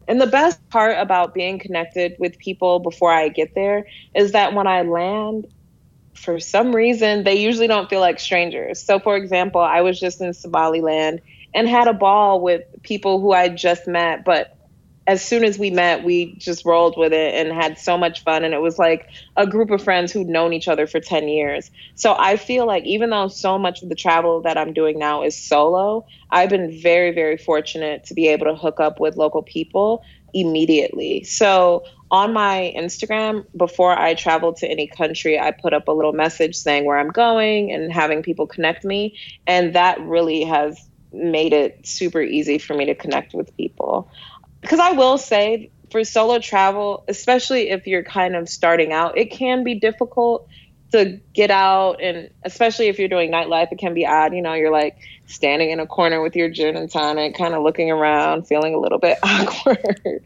And 0.06 0.20
the 0.20 0.26
best 0.26 0.66
part 0.70 0.96
about 0.98 1.34
being 1.34 1.58
connected 1.58 2.16
with 2.18 2.38
people 2.38 2.78
before 2.78 3.10
I 3.10 3.28
get 3.28 3.54
there 3.54 3.86
is 4.14 4.32
that 4.32 4.54
when 4.54 4.66
I 4.66 4.82
land, 4.82 5.46
for 6.14 6.38
some 6.38 6.74
reason, 6.74 7.24
they 7.24 7.36
usually 7.36 7.66
don't 7.66 7.88
feel 7.88 8.00
like 8.00 8.20
strangers. 8.20 8.82
So, 8.82 8.98
for 8.98 9.16
example, 9.16 9.60
I 9.60 9.80
was 9.80 9.98
just 9.98 10.20
in 10.20 10.32
Somaliland 10.32 11.20
and 11.54 11.68
had 11.68 11.88
a 11.88 11.92
ball 11.92 12.40
with 12.40 12.62
people 12.82 13.20
who 13.20 13.32
I 13.32 13.48
just 13.48 13.86
met, 13.86 14.24
but 14.24 14.53
as 15.06 15.22
soon 15.22 15.44
as 15.44 15.58
we 15.58 15.70
met, 15.70 16.02
we 16.02 16.34
just 16.36 16.64
rolled 16.64 16.96
with 16.96 17.12
it 17.12 17.34
and 17.34 17.52
had 17.52 17.78
so 17.78 17.98
much 17.98 18.22
fun. 18.22 18.42
And 18.44 18.54
it 18.54 18.60
was 18.60 18.78
like 18.78 19.10
a 19.36 19.46
group 19.46 19.70
of 19.70 19.82
friends 19.82 20.12
who'd 20.12 20.28
known 20.28 20.52
each 20.52 20.66
other 20.66 20.86
for 20.86 20.98
10 20.98 21.28
years. 21.28 21.70
So 21.94 22.16
I 22.18 22.36
feel 22.36 22.66
like 22.66 22.84
even 22.84 23.10
though 23.10 23.28
so 23.28 23.58
much 23.58 23.82
of 23.82 23.90
the 23.90 23.94
travel 23.94 24.40
that 24.42 24.56
I'm 24.56 24.72
doing 24.72 24.98
now 24.98 25.22
is 25.22 25.36
solo, 25.36 26.06
I've 26.30 26.48
been 26.48 26.80
very, 26.80 27.12
very 27.12 27.36
fortunate 27.36 28.04
to 28.04 28.14
be 28.14 28.28
able 28.28 28.46
to 28.46 28.54
hook 28.54 28.80
up 28.80 28.98
with 28.98 29.16
local 29.16 29.42
people 29.42 30.02
immediately. 30.32 31.22
So 31.24 31.84
on 32.10 32.32
my 32.32 32.72
Instagram, 32.76 33.44
before 33.56 33.98
I 33.98 34.14
travel 34.14 34.54
to 34.54 34.66
any 34.66 34.86
country, 34.86 35.38
I 35.38 35.50
put 35.50 35.74
up 35.74 35.86
a 35.86 35.92
little 35.92 36.12
message 36.12 36.56
saying 36.56 36.86
where 36.86 36.98
I'm 36.98 37.10
going 37.10 37.72
and 37.72 37.92
having 37.92 38.22
people 38.22 38.46
connect 38.46 38.84
me. 38.84 39.18
And 39.46 39.74
that 39.74 40.00
really 40.00 40.44
has 40.44 40.88
made 41.12 41.52
it 41.52 41.86
super 41.86 42.20
easy 42.20 42.58
for 42.58 42.74
me 42.74 42.86
to 42.86 42.94
connect 42.94 43.34
with 43.34 43.56
people 43.56 44.10
because 44.64 44.80
I 44.80 44.92
will 44.92 45.18
say 45.18 45.70
for 45.90 46.04
solo 46.04 46.38
travel, 46.38 47.04
especially 47.06 47.68
if 47.68 47.86
you're 47.86 48.02
kind 48.02 48.34
of 48.34 48.48
starting 48.48 48.94
out, 48.94 49.18
it 49.18 49.26
can 49.30 49.62
be 49.62 49.74
difficult 49.74 50.48
to 50.92 51.20
get 51.34 51.50
out 51.50 52.00
and 52.00 52.30
especially 52.44 52.86
if 52.86 52.98
you're 52.98 53.08
doing 53.08 53.30
nightlife, 53.30 53.70
it 53.70 53.78
can 53.78 53.92
be 53.92 54.06
odd. 54.06 54.32
You 54.32 54.40
know, 54.40 54.54
you're 54.54 54.72
like 54.72 54.96
standing 55.26 55.68
in 55.68 55.80
a 55.80 55.86
corner 55.86 56.22
with 56.22 56.34
your 56.34 56.48
gin 56.48 56.78
and 56.78 56.90
tonic, 56.90 57.36
kind 57.36 57.52
of 57.52 57.62
looking 57.62 57.90
around, 57.90 58.46
feeling 58.46 58.74
a 58.74 58.78
little 58.78 58.98
bit 58.98 59.18
awkward. 59.22 60.24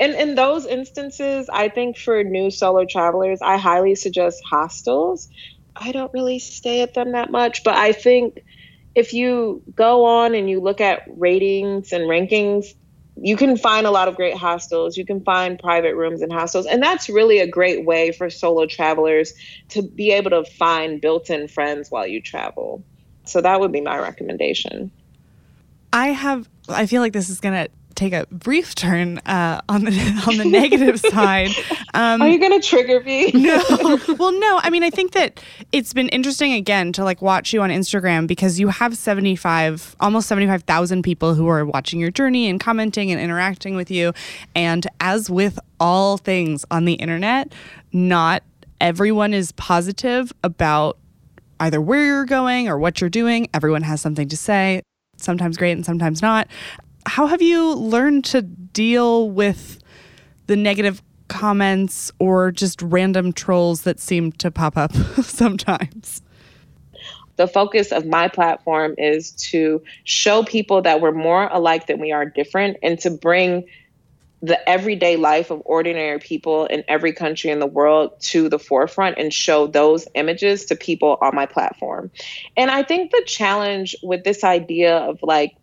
and 0.00 0.14
in 0.14 0.34
those 0.34 0.66
instances, 0.66 1.48
I 1.48 1.68
think 1.68 1.96
for 1.96 2.24
new 2.24 2.50
solo 2.50 2.86
travelers, 2.86 3.40
I 3.40 3.56
highly 3.56 3.94
suggest 3.94 4.42
hostels. 4.44 5.28
I 5.76 5.92
don't 5.92 6.12
really 6.12 6.40
stay 6.40 6.82
at 6.82 6.94
them 6.94 7.12
that 7.12 7.30
much, 7.30 7.62
but 7.62 7.76
I 7.76 7.92
think 7.92 8.42
if 8.96 9.12
you 9.12 9.62
go 9.76 10.06
on 10.06 10.34
and 10.34 10.50
you 10.50 10.60
look 10.60 10.80
at 10.80 11.04
ratings 11.06 11.92
and 11.92 12.04
rankings, 12.04 12.74
you 13.22 13.36
can 13.36 13.56
find 13.56 13.86
a 13.86 13.90
lot 13.90 14.08
of 14.08 14.16
great 14.16 14.36
hostels. 14.36 14.96
You 14.96 15.04
can 15.04 15.22
find 15.22 15.58
private 15.58 15.94
rooms 15.94 16.22
in 16.22 16.30
hostels. 16.30 16.66
And 16.66 16.82
that's 16.82 17.08
really 17.08 17.38
a 17.38 17.46
great 17.46 17.84
way 17.84 18.12
for 18.12 18.30
solo 18.30 18.66
travelers 18.66 19.34
to 19.68 19.82
be 19.82 20.10
able 20.12 20.30
to 20.30 20.44
find 20.44 21.00
built 21.00 21.28
in 21.28 21.46
friends 21.46 21.90
while 21.90 22.06
you 22.06 22.22
travel. 22.22 22.82
So 23.24 23.40
that 23.42 23.60
would 23.60 23.72
be 23.72 23.82
my 23.82 23.98
recommendation. 23.98 24.90
I 25.92 26.08
have, 26.08 26.48
I 26.68 26.86
feel 26.86 27.02
like 27.02 27.12
this 27.12 27.28
is 27.28 27.40
going 27.40 27.54
to 27.54 27.70
take 27.94 28.12
a 28.12 28.26
brief 28.30 28.74
turn 28.74 29.18
uh, 29.18 29.60
on 29.68 29.84
the 29.84 30.24
on 30.28 30.36
the 30.36 30.44
negative 30.44 31.00
side. 31.12 31.50
Um, 31.94 32.22
Are 32.22 32.28
you 32.28 32.38
going 32.38 32.58
to 32.58 32.66
trigger 32.66 33.00
me? 33.02 33.30
no. 33.34 33.62
Well, 34.18 34.32
no. 34.32 34.60
I 34.62 34.70
mean, 34.70 34.82
I 34.82 34.90
think 34.90 35.12
that 35.12 35.42
it's 35.72 35.92
been 35.92 36.08
interesting 36.08 36.52
again 36.52 36.92
to 36.92 37.04
like 37.04 37.22
watch 37.22 37.52
you 37.52 37.62
on 37.62 37.70
Instagram 37.70 38.26
because 38.26 38.58
you 38.58 38.68
have 38.68 38.96
seventy 38.96 39.36
five, 39.36 39.96
almost 40.00 40.28
seventy 40.28 40.46
five 40.46 40.62
thousand 40.64 41.02
people 41.02 41.34
who 41.34 41.48
are 41.48 41.64
watching 41.64 42.00
your 42.00 42.10
journey 42.10 42.48
and 42.48 42.60
commenting 42.60 43.10
and 43.10 43.20
interacting 43.20 43.76
with 43.76 43.90
you. 43.90 44.12
And 44.54 44.86
as 45.00 45.30
with 45.30 45.58
all 45.78 46.16
things 46.16 46.64
on 46.70 46.84
the 46.84 46.94
internet, 46.94 47.52
not 47.92 48.42
everyone 48.80 49.34
is 49.34 49.52
positive 49.52 50.32
about 50.42 50.96
either 51.60 51.80
where 51.80 52.04
you're 52.04 52.24
going 52.24 52.68
or 52.68 52.78
what 52.78 53.00
you're 53.00 53.10
doing. 53.10 53.48
Everyone 53.52 53.82
has 53.82 54.00
something 54.00 54.28
to 54.28 54.36
say 54.36 54.82
sometimes 55.16 55.56
great 55.56 55.72
and 55.72 55.84
sometimes 55.84 56.22
not 56.22 56.48
how 57.06 57.26
have 57.26 57.42
you 57.42 57.74
learned 57.74 58.24
to 58.26 58.42
deal 58.42 59.30
with 59.30 59.82
the 60.46 60.56
negative 60.56 61.02
comments 61.28 62.10
or 62.18 62.50
just 62.50 62.82
random 62.82 63.32
trolls 63.32 63.82
that 63.82 64.00
seem 64.00 64.32
to 64.32 64.50
pop 64.50 64.76
up 64.76 64.92
sometimes? 65.22 66.22
The 67.36 67.48
focus 67.48 67.90
of 67.90 68.04
my 68.04 68.28
platform 68.28 68.94
is 68.98 69.30
to 69.50 69.82
show 70.04 70.42
people 70.42 70.82
that 70.82 71.00
we're 71.00 71.12
more 71.12 71.48
alike 71.50 71.86
than 71.86 71.98
we 71.98 72.12
are 72.12 72.26
different 72.26 72.76
and 72.82 72.98
to 73.00 73.10
bring 73.10 73.64
the 74.42 74.68
everyday 74.68 75.16
life 75.16 75.50
of 75.50 75.62
ordinary 75.64 76.18
people 76.18 76.66
in 76.66 76.82
every 76.88 77.12
country 77.12 77.50
in 77.50 77.58
the 77.58 77.66
world 77.66 78.10
to 78.20 78.48
the 78.48 78.58
forefront 78.58 79.18
and 79.18 79.34
show 79.34 79.66
those 79.66 80.08
images 80.14 80.64
to 80.66 80.76
people 80.76 81.18
on 81.20 81.34
my 81.34 81.46
platform. 81.46 82.10
And 82.56 82.70
I 82.70 82.82
think 82.82 83.10
the 83.10 83.22
challenge 83.26 83.94
with 84.02 84.24
this 84.24 84.42
idea 84.42 84.96
of 84.96 85.18
like 85.22 85.56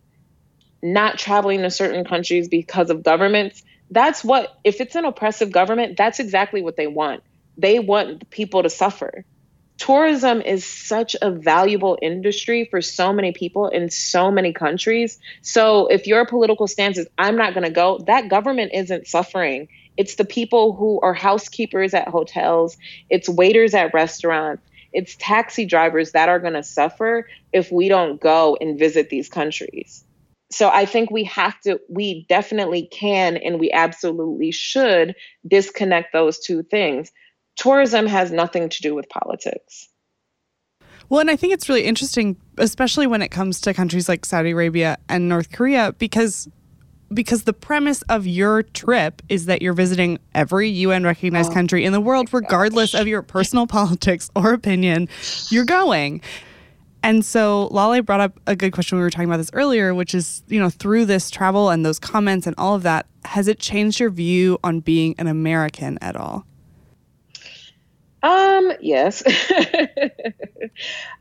not 0.82 1.18
traveling 1.18 1.62
to 1.62 1.70
certain 1.70 2.04
countries 2.04 2.48
because 2.48 2.90
of 2.90 3.02
governments, 3.02 3.62
that's 3.90 4.22
what, 4.22 4.56
if 4.64 4.80
it's 4.80 4.94
an 4.94 5.04
oppressive 5.04 5.50
government, 5.50 5.96
that's 5.96 6.20
exactly 6.20 6.62
what 6.62 6.76
they 6.76 6.86
want. 6.86 7.22
They 7.56 7.78
want 7.78 8.30
people 8.30 8.62
to 8.62 8.70
suffer 8.70 9.24
tourism 9.78 10.42
is 10.42 10.66
such 10.66 11.16
a 11.22 11.30
valuable 11.30 11.96
industry 12.02 12.66
for 12.70 12.82
so 12.82 13.12
many 13.12 13.32
people 13.32 13.68
in 13.68 13.88
so 13.88 14.30
many 14.30 14.52
countries. 14.52 15.18
So 15.40 15.86
if 15.86 16.06
your 16.06 16.26
political 16.26 16.66
stance 16.66 16.98
is, 16.98 17.06
I'm 17.16 17.36
not 17.36 17.54
going 17.54 17.64
to 17.64 17.70
go, 17.70 17.98
that 18.06 18.28
government 18.28 18.72
isn't 18.74 19.06
suffering. 19.06 19.68
It's 19.96 20.16
the 20.16 20.24
people 20.24 20.74
who 20.74 21.00
are 21.00 21.14
housekeepers 21.14 21.94
at 21.94 22.08
hotels, 22.08 22.76
it's 23.08 23.28
waiters 23.28 23.74
at 23.74 23.94
restaurants, 23.94 24.62
it's 24.92 25.16
taxi 25.16 25.64
drivers 25.64 26.12
that 26.12 26.28
are 26.28 26.38
going 26.38 26.54
to 26.54 26.62
suffer 26.62 27.28
if 27.52 27.70
we 27.72 27.88
don't 27.88 28.20
go 28.20 28.56
and 28.60 28.78
visit 28.78 29.10
these 29.10 29.28
countries. 29.28 30.04
So 30.50 30.70
I 30.70 30.86
think 30.86 31.10
we 31.10 31.24
have 31.24 31.60
to, 31.62 31.78
we 31.90 32.24
definitely 32.28 32.88
can, 32.90 33.36
and 33.36 33.60
we 33.60 33.70
absolutely 33.70 34.50
should 34.50 35.14
disconnect 35.46 36.12
those 36.12 36.38
two 36.38 36.62
things 36.62 37.10
tourism 37.58 38.06
has 38.06 38.30
nothing 38.30 38.68
to 38.70 38.80
do 38.80 38.94
with 38.94 39.08
politics. 39.10 39.88
Well, 41.10 41.20
and 41.20 41.30
I 41.30 41.36
think 41.36 41.52
it's 41.52 41.68
really 41.68 41.84
interesting, 41.84 42.36
especially 42.56 43.06
when 43.06 43.22
it 43.22 43.28
comes 43.28 43.60
to 43.62 43.74
countries 43.74 44.08
like 44.08 44.24
Saudi 44.24 44.50
Arabia 44.50 44.98
and 45.08 45.28
North 45.28 45.52
Korea, 45.52 45.92
because 45.98 46.48
because 47.14 47.44
the 47.44 47.54
premise 47.54 48.02
of 48.02 48.26
your 48.26 48.62
trip 48.62 49.22
is 49.30 49.46
that 49.46 49.62
you're 49.62 49.72
visiting 49.72 50.18
every 50.34 50.68
UN 50.68 51.04
recognized 51.04 51.50
oh, 51.50 51.54
country 51.54 51.86
in 51.86 51.92
the 51.92 52.02
world, 52.02 52.32
regardless 52.34 52.92
gosh. 52.92 53.00
of 53.00 53.08
your 53.08 53.22
personal 53.22 53.66
politics 53.78 54.30
or 54.36 54.52
opinion, 54.52 55.08
you're 55.50 55.64
going. 55.64 56.20
And 57.02 57.24
so 57.24 57.68
Lale 57.68 58.02
brought 58.02 58.20
up 58.20 58.40
a 58.46 58.56
good 58.56 58.72
question. 58.72 58.98
We 58.98 59.04
were 59.04 59.10
talking 59.10 59.28
about 59.28 59.36
this 59.38 59.50
earlier, 59.52 59.94
which 59.94 60.14
is, 60.14 60.42
you 60.48 60.58
know, 60.58 60.68
through 60.68 61.06
this 61.06 61.30
travel 61.30 61.70
and 61.70 61.84
those 61.84 61.98
comments 61.98 62.46
and 62.46 62.54
all 62.58 62.74
of 62.74 62.82
that, 62.82 63.06
has 63.24 63.48
it 63.48 63.58
changed 63.58 64.00
your 64.00 64.10
view 64.10 64.58
on 64.64 64.80
being 64.80 65.14
an 65.18 65.26
American 65.26 65.98
at 66.00 66.16
all? 66.16 66.44
Um, 68.22 68.72
yes. 68.80 69.22
uh, 69.52 70.00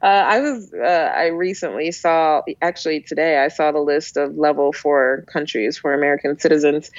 I 0.01 0.39
was, 0.39 0.73
uh, 0.73 1.13
I 1.15 1.27
recently 1.27 1.91
saw, 1.91 2.41
actually 2.61 3.01
today, 3.01 3.37
I 3.37 3.49
saw 3.49 3.71
the 3.71 3.79
list 3.79 4.17
of 4.17 4.35
level 4.35 4.73
four 4.73 5.23
countries 5.31 5.77
for 5.77 5.93
American 5.93 6.39
citizens. 6.39 6.89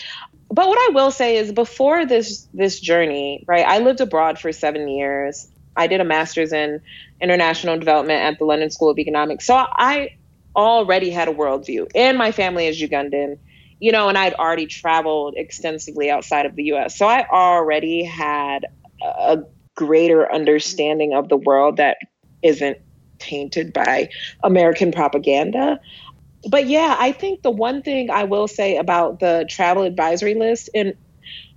But 0.50 0.68
what 0.68 0.78
I 0.78 0.94
will 0.94 1.10
say 1.10 1.36
is 1.36 1.52
before 1.52 2.06
this, 2.06 2.48
this 2.54 2.78
journey, 2.78 3.44
right, 3.48 3.66
I 3.66 3.78
lived 3.80 4.00
abroad 4.00 4.38
for 4.38 4.52
seven 4.52 4.88
years. 4.88 5.48
I 5.78 5.86
did 5.86 6.00
a 6.00 6.04
master's 6.04 6.52
in 6.52 6.80
international 7.20 7.78
development 7.78 8.20
at 8.20 8.38
the 8.38 8.44
London 8.44 8.70
School 8.70 8.90
of 8.90 8.98
Economics. 8.98 9.46
So 9.46 9.54
I 9.54 10.10
already 10.54 11.10
had 11.10 11.28
a 11.28 11.32
worldview, 11.32 11.90
and 11.94 12.18
my 12.18 12.32
family 12.32 12.66
is 12.66 12.80
Ugandan 12.80 13.38
you 13.80 13.92
know, 13.92 14.08
and 14.08 14.18
I'd 14.18 14.34
already 14.34 14.66
traveled 14.66 15.34
extensively 15.36 16.10
outside 16.10 16.46
of 16.46 16.56
the 16.56 16.64
US. 16.64 16.96
So 16.96 17.06
I 17.06 17.26
already 17.28 18.04
had 18.04 18.66
a 19.02 19.38
greater 19.74 20.32
understanding 20.32 21.14
of 21.14 21.28
the 21.28 21.36
world 21.36 21.76
that 21.76 21.98
isn't 22.42 22.78
tainted 23.18 23.72
by 23.72 24.10
American 24.42 24.92
propaganda. 24.92 25.78
But 26.48 26.66
yeah, 26.66 26.96
I 26.98 27.12
think 27.12 27.42
the 27.42 27.50
one 27.50 27.82
thing 27.82 28.10
I 28.10 28.24
will 28.24 28.48
say 28.48 28.76
about 28.76 29.20
the 29.20 29.46
travel 29.48 29.84
advisory 29.84 30.34
list 30.34 30.70
and 30.74 30.94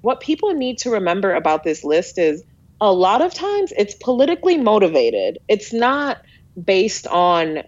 what 0.02 0.20
people 0.20 0.54
need 0.54 0.80
to 0.80 0.90
remember 0.90 1.34
about 1.34 1.64
this 1.64 1.84
list 1.84 2.18
is 2.18 2.44
a 2.82 2.92
lot 2.92 3.22
of 3.22 3.34
times 3.34 3.72
it's 3.78 3.94
politically 3.94 4.58
motivated. 4.58 5.38
It's 5.48 5.72
not 5.72 6.18
based 6.62 7.06
on 7.08 7.60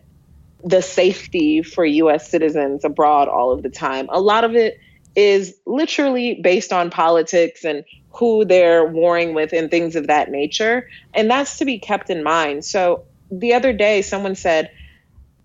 the 0.64 0.82
safety 0.82 1.62
for 1.62 1.86
US 1.86 2.30
citizens 2.30 2.84
abroad 2.84 3.28
all 3.28 3.52
of 3.52 3.62
the 3.62 3.70
time. 3.70 4.10
A 4.10 4.20
lot 4.20 4.44
of 4.44 4.56
it 4.56 4.80
is 5.16 5.56
literally 5.68 6.40
based 6.42 6.74
on 6.74 6.90
politics 6.90 7.64
and 7.64 7.84
who 8.10 8.44
they're 8.44 8.86
warring 8.86 9.36
with 9.36 9.54
and 9.54 9.70
things 9.70 9.96
of 9.96 10.08
that 10.08 10.32
nature. 10.32 10.90
And 11.14 11.30
that's 11.30 11.58
to 11.58 11.66
be 11.66 11.78
kept 11.78 12.10
in 12.10 12.24
mind. 12.24 12.66
So 12.66 13.04
the 13.32 13.54
other 13.54 13.72
day, 13.72 14.02
someone 14.02 14.36
said, 14.36 14.72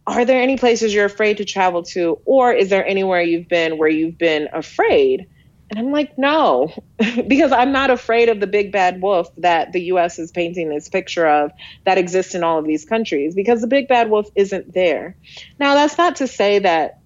Are 0.07 0.25
there 0.25 0.41
any 0.41 0.57
places 0.57 0.95
you're 0.95 1.05
afraid 1.05 1.39
to 1.39 1.45
travel 1.45 1.83
to? 1.85 2.19
Or 2.25 2.53
is 2.53 2.71
there 2.71 2.87
anywhere 2.87 3.21
you've 3.21 3.49
been 3.49 3.77
where 3.77 3.89
you've 3.89 4.17
been 4.17 4.49
afraid? 4.53 5.29
And 5.71 5.79
I'm 5.79 5.93
like, 5.93 6.17
no, 6.17 6.73
because 7.27 7.53
I'm 7.53 7.73
not 7.73 7.91
afraid 7.91 8.29
of 8.29 8.41
the 8.41 8.47
big 8.47 8.73
bad 8.73 9.03
wolf 9.03 9.29
that 9.39 9.73
the 9.73 9.83
US 9.93 10.19
is 10.19 10.31
painting 10.31 10.69
this 10.69 10.89
picture 10.89 11.27
of 11.27 11.53
that 11.85 11.99
exists 11.99 12.35
in 12.35 12.43
all 12.43 12.59
of 12.59 12.67
these 12.67 12.85
countries, 12.85 13.35
because 13.35 13.61
the 13.61 13.67
big 13.67 13.89
bad 13.89 14.11
wolf 14.11 14.29
isn't 14.35 14.73
there. 14.73 15.17
Now, 15.59 15.75
that's 15.75 15.99
not 15.99 16.17
to 16.17 16.27
say 16.27 16.61
that 16.61 17.01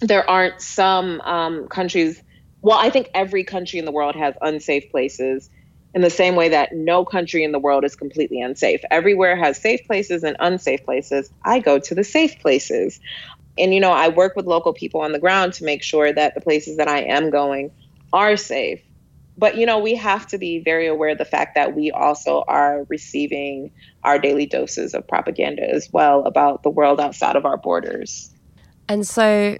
there 0.00 0.28
aren't 0.28 0.60
some 0.60 1.20
um, 1.22 1.68
countries 1.68 2.22
well, 2.64 2.78
I 2.78 2.88
think 2.88 3.10
every 3.12 3.44
country 3.44 3.78
in 3.78 3.84
the 3.84 3.92
world 3.92 4.16
has 4.16 4.34
unsafe 4.40 4.90
places 4.90 5.50
in 5.94 6.00
the 6.00 6.08
same 6.08 6.34
way 6.34 6.48
that 6.48 6.72
no 6.72 7.04
country 7.04 7.44
in 7.44 7.52
the 7.52 7.58
world 7.58 7.84
is 7.84 7.94
completely 7.94 8.40
unsafe. 8.40 8.80
Everywhere 8.90 9.36
has 9.36 9.60
safe 9.60 9.86
places 9.86 10.24
and 10.24 10.34
unsafe 10.40 10.82
places. 10.82 11.30
I 11.44 11.58
go 11.58 11.78
to 11.78 11.94
the 11.94 12.04
safe 12.04 12.40
places. 12.40 13.00
And, 13.58 13.74
you 13.74 13.80
know, 13.80 13.92
I 13.92 14.08
work 14.08 14.34
with 14.34 14.46
local 14.46 14.72
people 14.72 15.02
on 15.02 15.12
the 15.12 15.18
ground 15.18 15.52
to 15.54 15.64
make 15.64 15.82
sure 15.82 16.10
that 16.10 16.34
the 16.34 16.40
places 16.40 16.78
that 16.78 16.88
I 16.88 17.02
am 17.02 17.28
going 17.28 17.70
are 18.14 18.36
safe. 18.38 18.80
But, 19.36 19.56
you 19.56 19.66
know, 19.66 19.80
we 19.80 19.96
have 19.96 20.26
to 20.28 20.38
be 20.38 20.60
very 20.60 20.86
aware 20.86 21.10
of 21.10 21.18
the 21.18 21.24
fact 21.24 21.56
that 21.56 21.74
we 21.74 21.90
also 21.90 22.44
are 22.46 22.84
receiving 22.88 23.72
our 24.04 24.18
daily 24.18 24.46
doses 24.46 24.94
of 24.94 25.06
propaganda 25.08 25.68
as 25.68 25.92
well 25.92 26.24
about 26.24 26.62
the 26.62 26.70
world 26.70 27.00
outside 27.00 27.34
of 27.34 27.44
our 27.44 27.56
borders. 27.56 28.32
And 28.88 29.04
so 29.06 29.58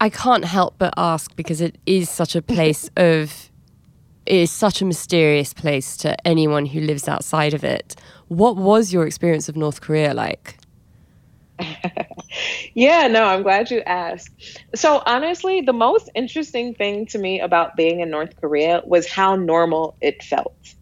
I 0.00 0.10
can't 0.10 0.44
help 0.44 0.74
but 0.76 0.92
ask 0.98 1.34
because 1.34 1.62
it 1.62 1.78
is 1.86 2.10
such 2.10 2.36
a 2.36 2.42
place 2.42 2.90
of 2.96 3.50
it 4.26 4.34
is 4.34 4.50
such 4.50 4.82
a 4.82 4.84
mysterious 4.84 5.54
place 5.54 5.96
to 5.98 6.26
anyone 6.26 6.66
who 6.66 6.80
lives 6.80 7.08
outside 7.08 7.54
of 7.54 7.62
it. 7.64 7.94
What 8.26 8.56
was 8.56 8.92
your 8.92 9.06
experience 9.06 9.48
of 9.48 9.56
North 9.56 9.80
Korea 9.80 10.12
like? 10.14 10.58
yeah, 12.74 13.08
no, 13.08 13.24
I'm 13.24 13.42
glad 13.42 13.70
you 13.70 13.80
asked. 13.80 14.60
So, 14.74 15.02
honestly, 15.04 15.62
the 15.62 15.72
most 15.72 16.10
interesting 16.14 16.74
thing 16.74 17.06
to 17.06 17.18
me 17.18 17.40
about 17.40 17.76
being 17.76 18.00
in 18.00 18.10
North 18.10 18.36
Korea 18.40 18.82
was 18.84 19.10
how 19.10 19.36
normal 19.36 19.96
it 20.00 20.22
felt. 20.22 20.74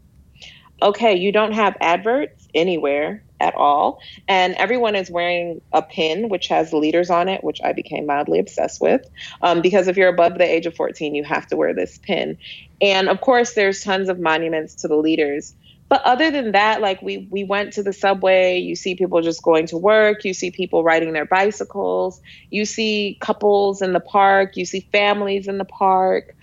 Okay, 0.82 1.16
you 1.16 1.32
don't 1.32 1.52
have 1.52 1.76
adverts 1.80 2.48
anywhere 2.54 3.24
at 3.40 3.54
all. 3.54 3.98
And 4.28 4.54
everyone 4.54 4.96
is 4.96 5.10
wearing 5.10 5.60
a 5.72 5.82
pin 5.82 6.28
which 6.28 6.48
has 6.48 6.72
leaders 6.72 7.10
on 7.10 7.28
it, 7.28 7.44
which 7.44 7.60
I 7.62 7.72
became 7.72 8.06
mildly 8.06 8.38
obsessed 8.38 8.80
with. 8.80 9.02
Um, 9.42 9.60
because 9.62 9.88
if 9.88 9.96
you're 9.96 10.08
above 10.08 10.38
the 10.38 10.44
age 10.44 10.66
of 10.66 10.74
14, 10.74 11.14
you 11.14 11.24
have 11.24 11.46
to 11.48 11.56
wear 11.56 11.74
this 11.74 11.98
pin. 11.98 12.38
And 12.80 13.08
of 13.08 13.20
course, 13.20 13.54
there's 13.54 13.82
tons 13.82 14.08
of 14.08 14.18
monuments 14.18 14.76
to 14.76 14.88
the 14.88 14.96
leaders. 14.96 15.54
But 15.94 16.02
other 16.02 16.32
than 16.32 16.50
that, 16.50 16.80
like 16.80 17.00
we 17.02 17.28
we 17.30 17.44
went 17.44 17.74
to 17.74 17.82
the 17.84 17.92
subway, 17.92 18.58
you 18.58 18.74
see 18.74 18.96
people 18.96 19.22
just 19.22 19.44
going 19.44 19.68
to 19.68 19.78
work, 19.78 20.24
you 20.24 20.34
see 20.34 20.50
people 20.50 20.82
riding 20.82 21.12
their 21.12 21.24
bicycles, 21.24 22.20
you 22.50 22.64
see 22.64 23.16
couples 23.20 23.80
in 23.80 23.92
the 23.92 24.00
park, 24.00 24.56
you 24.56 24.64
see 24.64 24.80
families 24.90 25.46
in 25.46 25.56
the 25.58 25.64
park. 25.64 26.34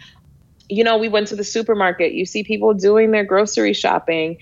You 0.69 0.85
know, 0.85 0.97
we 0.97 1.09
went 1.09 1.27
to 1.27 1.35
the 1.35 1.43
supermarket, 1.43 2.13
you 2.13 2.25
see 2.25 2.45
people 2.45 2.73
doing 2.73 3.11
their 3.11 3.25
grocery 3.25 3.73
shopping 3.73 4.37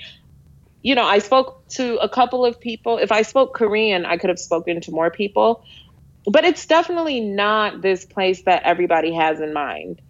you 0.84 0.94
know, 0.94 1.06
I 1.06 1.18
spoke 1.18 1.68
to 1.70 1.98
a 1.98 2.08
couple 2.08 2.46
of 2.46 2.62
people. 2.62 3.00
If 3.00 3.12
I 3.12 3.24
spoke 3.24 3.56
Korean, 3.56 4.06
I 4.06 4.18
could 4.18 4.30
have 4.30 4.40
spoken 4.40 4.80
to 4.82 4.92
more 4.92 5.10
people. 5.10 5.64
But 6.26 6.46
it's 6.46 6.68
definitely 6.68 7.20
not 7.20 7.82
this 7.82 8.06
place 8.06 8.44
that 8.44 8.62
everybody 8.64 9.12
has 9.14 9.42
in 9.42 9.54
mind. 9.54 10.02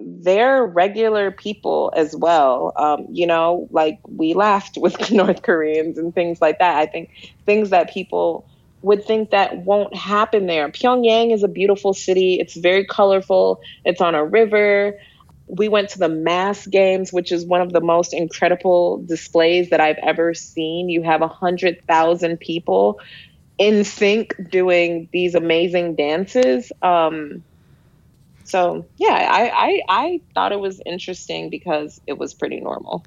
They're 0.00 0.64
regular 0.64 1.30
people 1.30 1.92
as 1.96 2.14
well. 2.14 2.72
Um, 2.76 3.06
you 3.10 3.26
know, 3.26 3.68
like 3.70 3.98
we 4.06 4.34
laughed 4.34 4.76
with 4.80 5.10
North 5.10 5.42
Koreans 5.42 5.98
and 5.98 6.14
things 6.14 6.40
like 6.40 6.58
that. 6.58 6.76
I 6.76 6.86
think 6.86 7.10
things 7.46 7.70
that 7.70 7.90
people 7.90 8.46
would 8.82 9.04
think 9.04 9.30
that 9.30 9.58
won't 9.58 9.94
happen 9.94 10.46
there. 10.46 10.68
Pyongyang 10.68 11.34
is 11.34 11.42
a 11.42 11.48
beautiful 11.48 11.94
city. 11.94 12.38
It's 12.40 12.54
very 12.54 12.84
colorful. 12.84 13.60
It's 13.84 14.00
on 14.00 14.14
a 14.14 14.24
river 14.24 14.98
we 15.48 15.68
went 15.68 15.88
to 15.88 15.98
the 15.98 16.08
mass 16.08 16.66
games 16.66 17.12
which 17.12 17.32
is 17.32 17.44
one 17.44 17.60
of 17.60 17.72
the 17.72 17.80
most 17.80 18.12
incredible 18.12 19.02
displays 19.06 19.70
that 19.70 19.80
i've 19.80 19.98
ever 20.02 20.34
seen 20.34 20.88
you 20.88 21.02
have 21.02 21.22
a 21.22 21.28
hundred 21.28 21.82
thousand 21.86 22.38
people 22.38 23.00
in 23.56 23.82
sync 23.82 24.34
doing 24.50 25.08
these 25.12 25.34
amazing 25.34 25.94
dances 25.96 26.70
um, 26.82 27.42
so 28.48 28.86
yeah 28.96 29.28
I, 29.30 29.48
I 29.48 29.82
i 29.88 30.20
thought 30.34 30.52
it 30.52 30.60
was 30.60 30.80
interesting 30.86 31.50
because 31.50 32.00
it 32.06 32.18
was 32.18 32.34
pretty 32.34 32.60
normal. 32.60 33.04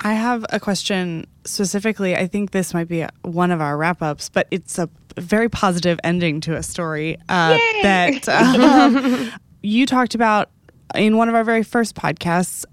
I 0.00 0.12
have 0.12 0.44
a 0.50 0.60
question 0.60 1.26
specifically. 1.46 2.14
I 2.14 2.26
think 2.26 2.50
this 2.50 2.74
might 2.74 2.86
be 2.86 3.06
one 3.22 3.50
of 3.50 3.60
our 3.62 3.76
wrap-ups 3.76 4.28
but 4.28 4.46
it's 4.50 4.78
a 4.78 4.88
very 5.18 5.48
positive 5.48 5.98
ending 6.04 6.40
to 6.42 6.56
a 6.56 6.62
story 6.62 7.16
uh, 7.28 7.56
that 7.82 8.28
um, 8.28 9.32
you 9.62 9.86
talked 9.86 10.14
about 10.14 10.50
in 10.94 11.16
one 11.16 11.28
of 11.28 11.34
our 11.34 11.44
very 11.44 11.62
first 11.62 11.94
podcasts, 11.94 12.64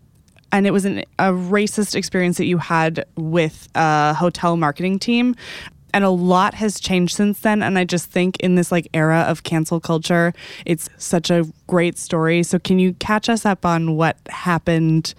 and 0.52 0.68
it 0.68 0.72
was 0.72 0.86
an, 0.86 1.00
a 1.20 1.32
racist 1.32 1.96
experience 1.96 2.38
that 2.38 2.46
you 2.46 2.58
had 2.58 3.06
with 3.16 3.68
a 3.76 4.14
hotel 4.14 4.58
marketing 4.58 5.00
team. 5.00 5.36
And 5.94 6.04
a 6.04 6.10
lot 6.10 6.56
has 6.56 6.80
changed 6.80 7.16
since 7.16 7.40
then. 7.40 7.62
And 7.62 7.78
I 7.78 7.86
just 7.86 8.10
think 8.10 8.38
in 8.38 8.56
this 8.56 8.72
like 8.72 8.88
era 8.94 9.22
of 9.22 9.44
cancel 9.44 9.80
culture, 9.80 10.34
it's 10.66 10.90
such 10.98 11.30
a 11.30 11.46
great 11.68 11.98
story. 11.98 12.44
So 12.44 12.60
can 12.60 12.80
you 12.80 12.94
catch 12.94 13.30
us 13.30 13.46
up 13.46 13.66
on 13.66 13.96
what 13.96 14.18
happened 14.30 15.14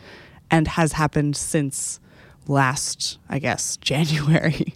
and 0.50 0.66
has 0.68 0.92
happened 0.92 1.36
since 1.36 2.00
last, 2.48 3.18
I 3.28 3.38
guess, 3.38 3.76
January? 3.80 4.74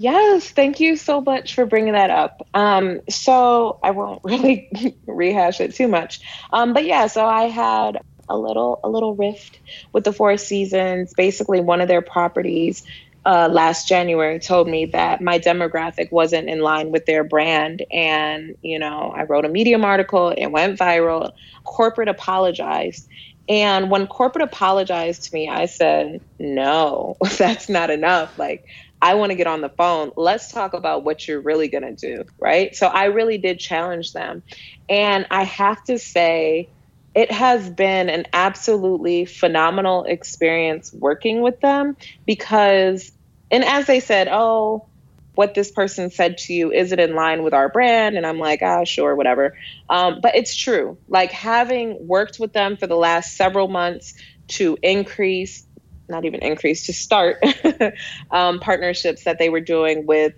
Yes, 0.00 0.48
thank 0.48 0.80
you 0.80 0.96
so 0.96 1.20
much 1.20 1.54
for 1.54 1.66
bringing 1.66 1.92
that 1.92 2.08
up. 2.08 2.46
Um, 2.54 3.02
so 3.10 3.78
I 3.82 3.90
won't 3.90 4.20
really 4.24 4.96
rehash 5.06 5.60
it 5.60 5.74
too 5.74 5.88
much, 5.88 6.20
um, 6.54 6.72
but 6.72 6.86
yeah. 6.86 7.06
So 7.06 7.26
I 7.26 7.44
had 7.44 8.00
a 8.26 8.38
little 8.38 8.80
a 8.82 8.88
little 8.88 9.14
rift 9.14 9.58
with 9.92 10.04
the 10.04 10.12
Four 10.14 10.38
Seasons. 10.38 11.12
Basically, 11.14 11.60
one 11.60 11.82
of 11.82 11.88
their 11.88 12.00
properties 12.00 12.82
uh, 13.26 13.48
last 13.52 13.88
January 13.88 14.38
told 14.38 14.68
me 14.68 14.86
that 14.86 15.20
my 15.20 15.38
demographic 15.38 16.10
wasn't 16.10 16.48
in 16.48 16.60
line 16.60 16.90
with 16.90 17.06
their 17.06 17.24
brand, 17.24 17.84
and 17.92 18.54
you 18.62 18.78
know 18.78 19.12
I 19.14 19.24
wrote 19.24 19.44
a 19.44 19.48
Medium 19.48 19.84
article. 19.84 20.30
It 20.30 20.48
went 20.48 20.78
viral. 20.78 21.32
Corporate 21.64 22.08
apologized. 22.08 23.08
And 23.48 23.90
when 23.90 24.06
corporate 24.06 24.44
apologized 24.44 25.24
to 25.24 25.34
me, 25.34 25.48
I 25.48 25.66
said, 25.66 26.20
no, 26.38 27.16
that's 27.36 27.68
not 27.68 27.90
enough. 27.90 28.38
Like, 28.38 28.64
I 29.02 29.14
want 29.14 29.30
to 29.30 29.36
get 29.36 29.48
on 29.48 29.60
the 29.60 29.70
phone. 29.70 30.12
Let's 30.16 30.52
talk 30.52 30.72
about 30.72 31.04
what 31.04 31.26
you're 31.26 31.40
really 31.40 31.66
going 31.66 31.82
to 31.82 31.94
do. 31.94 32.24
Right. 32.38 32.74
So 32.76 32.86
I 32.86 33.06
really 33.06 33.38
did 33.38 33.58
challenge 33.58 34.12
them. 34.12 34.44
And 34.88 35.26
I 35.30 35.42
have 35.44 35.82
to 35.84 35.98
say, 35.98 36.68
it 37.14 37.30
has 37.32 37.68
been 37.68 38.08
an 38.08 38.26
absolutely 38.32 39.24
phenomenal 39.24 40.04
experience 40.04 40.92
working 40.92 41.42
with 41.42 41.60
them 41.60 41.96
because, 42.26 43.12
and 43.50 43.64
as 43.64 43.86
they 43.86 44.00
said, 44.00 44.28
oh, 44.30 44.86
what 45.34 45.54
this 45.54 45.70
person 45.70 46.10
said 46.10 46.36
to 46.36 46.52
you 46.52 46.70
is 46.72 46.92
it 46.92 47.00
in 47.00 47.14
line 47.14 47.42
with 47.42 47.54
our 47.54 47.68
brand? 47.68 48.16
And 48.16 48.26
i'm 48.26 48.38
like 48.38 48.60
ah 48.62 48.84
sure 48.84 49.14
whatever. 49.14 49.56
Um, 49.88 50.20
but 50.20 50.34
it's 50.36 50.54
true. 50.54 50.98
Like 51.08 51.30
having 51.32 52.06
worked 52.06 52.38
with 52.38 52.52
them 52.52 52.76
for 52.76 52.86
the 52.86 52.96
last 52.96 53.36
several 53.36 53.68
months 53.68 54.14
to 54.48 54.76
increase 54.82 55.66
not 56.10 56.24
even 56.24 56.42
increase 56.42 56.86
to 56.86 56.92
start 56.92 57.42
um, 58.30 58.58
partnerships 58.60 59.24
that 59.24 59.38
they 59.38 59.48
were 59.48 59.60
doing 59.60 60.06
with 60.06 60.34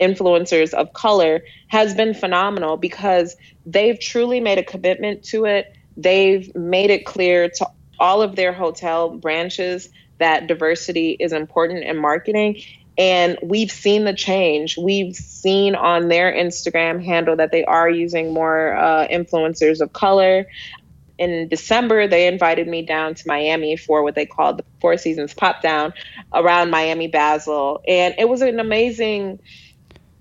influencers 0.00 0.72
of 0.72 0.92
color 0.94 1.42
has 1.68 1.94
been 1.94 2.14
phenomenal 2.14 2.76
because 2.76 3.36
they've 3.66 4.00
truly 4.00 4.40
made 4.40 4.58
a 4.58 4.64
commitment 4.64 5.22
to 5.22 5.44
it. 5.44 5.66
They've 5.96 6.54
made 6.54 6.90
it 6.90 7.04
clear 7.04 7.48
to 7.48 7.66
all 7.98 8.22
of 8.22 8.36
their 8.36 8.52
hotel 8.52 9.10
branches 9.10 9.88
that 10.18 10.46
diversity 10.46 11.10
is 11.12 11.32
important 11.32 11.84
in 11.84 11.96
marketing. 11.96 12.62
And 12.98 13.38
we've 13.42 13.70
seen 13.70 14.04
the 14.04 14.12
change. 14.12 14.76
We've 14.76 15.14
seen 15.14 15.74
on 15.74 16.08
their 16.08 16.32
Instagram 16.32 17.02
handle 17.02 17.36
that 17.36 17.50
they 17.50 17.64
are 17.64 17.88
using 17.88 18.34
more 18.34 18.76
uh, 18.76 19.08
influencers 19.08 19.80
of 19.80 19.92
color 19.92 20.46
in 21.20 21.48
December, 21.48 22.08
they 22.08 22.26
invited 22.26 22.66
me 22.66 22.80
down 22.80 23.14
to 23.14 23.28
Miami 23.28 23.76
for 23.76 24.02
what 24.02 24.14
they 24.14 24.24
called 24.24 24.56
the 24.56 24.64
Four 24.80 24.96
Seasons 24.96 25.34
Pop 25.34 25.60
Down 25.60 25.92
around 26.32 26.70
Miami 26.70 27.08
Basel. 27.08 27.82
And 27.86 28.14
it 28.16 28.26
was 28.26 28.40
an 28.40 28.58
amazing 28.58 29.38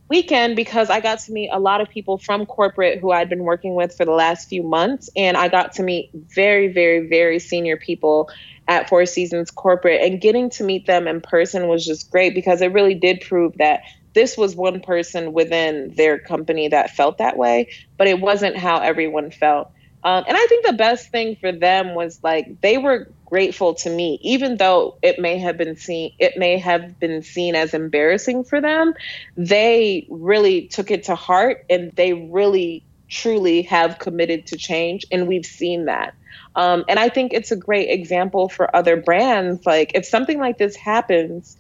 weekend 0.09 0.55
because 0.55 0.89
I 0.89 0.99
got 0.99 1.19
to 1.19 1.31
meet 1.31 1.49
a 1.51 1.59
lot 1.59 1.81
of 1.81 1.89
people 1.89 2.17
from 2.17 2.45
corporate 2.45 2.99
who 2.99 3.11
I'd 3.11 3.29
been 3.29 3.43
working 3.43 3.75
with 3.75 3.95
for 3.95 4.05
the 4.05 4.11
last 4.11 4.49
few 4.49 4.63
months. 4.63 5.09
And 5.15 5.37
I 5.37 5.47
got 5.47 5.73
to 5.73 5.83
meet 5.83 6.09
very, 6.13 6.67
very, 6.73 7.07
very 7.07 7.39
senior 7.39 7.77
people 7.77 8.29
at 8.67 8.89
Four 8.89 9.05
Seasons 9.05 9.51
Corporate. 9.51 10.01
And 10.01 10.19
getting 10.19 10.49
to 10.51 10.63
meet 10.63 10.87
them 10.87 11.07
in 11.07 11.21
person 11.21 11.67
was 11.67 11.85
just 11.85 12.11
great 12.11 12.33
because 12.33 12.61
it 12.61 12.73
really 12.73 12.95
did 12.95 13.21
prove 13.21 13.57
that 13.57 13.81
this 14.13 14.35
was 14.35 14.55
one 14.55 14.81
person 14.81 15.33
within 15.33 15.93
their 15.95 16.17
company 16.17 16.67
that 16.69 16.91
felt 16.91 17.19
that 17.19 17.37
way, 17.37 17.69
but 17.97 18.07
it 18.07 18.19
wasn't 18.19 18.57
how 18.57 18.79
everyone 18.79 19.29
felt. 19.31 19.71
Um, 20.03 20.23
and 20.27 20.37
I 20.37 20.45
think 20.47 20.65
the 20.65 20.73
best 20.73 21.11
thing 21.11 21.35
for 21.41 21.51
them 21.51 21.93
was 21.93 22.19
like 22.23 22.45
they 22.61 22.77
were 22.77 23.13
grateful 23.25 23.75
to 23.75 23.89
me, 23.89 24.19
even 24.23 24.57
though 24.57 24.97
it 25.01 25.19
may 25.19 25.37
have 25.39 25.57
been 25.57 25.75
seen 25.75 26.11
it 26.19 26.33
may 26.37 26.57
have 26.57 26.99
been 26.99 27.21
seen 27.21 27.55
as 27.55 27.73
embarrassing 27.73 28.45
for 28.45 28.61
them. 28.61 28.93
They 29.35 30.07
really 30.09 30.67
took 30.67 30.89
it 30.91 31.05
to 31.05 31.15
heart, 31.15 31.59
and 31.69 31.91
they 31.95 32.13
really 32.13 32.85
truly 33.09 33.63
have 33.63 33.99
committed 33.99 34.47
to 34.47 34.57
change, 34.57 35.05
and 35.11 35.27
we've 35.27 35.45
seen 35.45 35.85
that. 35.85 36.13
Um, 36.55 36.85
and 36.87 36.99
I 36.99 37.09
think 37.09 37.33
it's 37.33 37.51
a 37.51 37.57
great 37.57 37.89
example 37.89 38.49
for 38.49 38.73
other 38.75 38.97
brands. 38.97 39.65
Like 39.65 39.91
if 39.95 40.05
something 40.05 40.39
like 40.39 40.57
this 40.57 40.75
happens, 40.75 41.57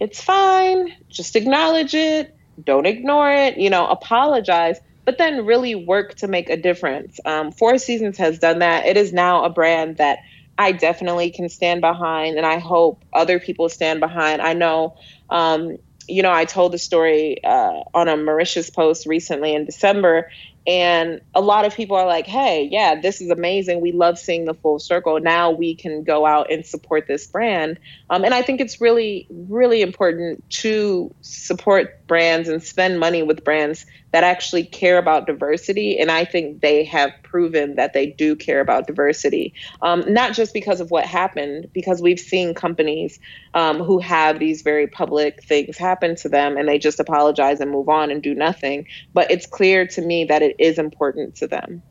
it's 0.00 0.22
fine. 0.22 0.92
Just 1.10 1.36
acknowledge 1.36 1.94
it. 1.94 2.34
Don't 2.62 2.86
ignore 2.86 3.30
it. 3.30 3.58
You 3.58 3.70
know, 3.70 3.86
apologize 3.86 4.78
but 5.04 5.18
then 5.18 5.44
really 5.46 5.74
work 5.74 6.14
to 6.16 6.28
make 6.28 6.48
a 6.48 6.56
difference. 6.56 7.18
Um, 7.24 7.52
Four 7.52 7.78
Seasons 7.78 8.18
has 8.18 8.38
done 8.38 8.60
that. 8.60 8.86
It 8.86 8.96
is 8.96 9.12
now 9.12 9.44
a 9.44 9.50
brand 9.50 9.96
that 9.96 10.20
I 10.58 10.72
definitely 10.72 11.30
can 11.30 11.48
stand 11.48 11.80
behind, 11.80 12.36
and 12.36 12.46
I 12.46 12.58
hope 12.58 13.04
other 13.12 13.40
people 13.40 13.68
stand 13.68 14.00
behind. 14.00 14.42
I 14.42 14.52
know, 14.52 14.96
um, 15.30 15.78
you 16.08 16.22
know, 16.22 16.32
I 16.32 16.44
told 16.44 16.72
the 16.72 16.78
story 16.78 17.42
uh, 17.42 17.82
on 17.94 18.08
a 18.08 18.16
Mauritius 18.16 18.70
post 18.70 19.06
recently 19.06 19.54
in 19.54 19.64
December, 19.64 20.30
and 20.66 21.20
a 21.34 21.40
lot 21.40 21.64
of 21.64 21.74
people 21.74 21.96
are 21.96 22.06
like, 22.06 22.26
hey, 22.26 22.68
yeah, 22.70 23.00
this 23.00 23.20
is 23.20 23.30
amazing. 23.30 23.80
We 23.80 23.90
love 23.90 24.18
seeing 24.18 24.44
the 24.44 24.54
full 24.54 24.78
circle. 24.78 25.18
Now 25.18 25.50
we 25.50 25.74
can 25.74 26.04
go 26.04 26.24
out 26.24 26.52
and 26.52 26.64
support 26.64 27.08
this 27.08 27.26
brand. 27.26 27.80
Um, 28.10 28.24
and 28.24 28.32
I 28.32 28.42
think 28.42 28.60
it's 28.60 28.80
really, 28.80 29.26
really 29.30 29.82
important 29.82 30.48
to 30.50 31.12
support 31.22 32.06
brands 32.06 32.48
and 32.48 32.62
spend 32.62 33.00
money 33.00 33.24
with 33.24 33.42
brands 33.42 33.84
that 34.12 34.24
actually 34.24 34.64
care 34.64 34.98
about 34.98 35.26
diversity. 35.26 35.98
And 35.98 36.10
I 36.10 36.24
think 36.24 36.60
they 36.60 36.84
have 36.84 37.10
proven 37.22 37.76
that 37.76 37.94
they 37.94 38.06
do 38.06 38.36
care 38.36 38.60
about 38.60 38.86
diversity, 38.86 39.54
um, 39.80 40.04
not 40.06 40.34
just 40.34 40.52
because 40.52 40.80
of 40.80 40.90
what 40.90 41.04
happened, 41.04 41.68
because 41.72 42.00
we've 42.02 42.20
seen 42.20 42.54
companies 42.54 43.18
um, 43.54 43.78
who 43.78 43.98
have 43.98 44.38
these 44.38 44.62
very 44.62 44.86
public 44.86 45.42
things 45.42 45.78
happen 45.78 46.14
to 46.16 46.28
them 46.28 46.56
and 46.56 46.68
they 46.68 46.78
just 46.78 47.00
apologize 47.00 47.60
and 47.60 47.70
move 47.70 47.88
on 47.88 48.10
and 48.10 48.22
do 48.22 48.34
nothing. 48.34 48.86
But 49.14 49.30
it's 49.30 49.46
clear 49.46 49.86
to 49.88 50.02
me 50.02 50.24
that 50.24 50.42
it 50.42 50.56
is 50.58 50.78
important 50.78 51.36
to 51.36 51.46
them. 51.46 51.82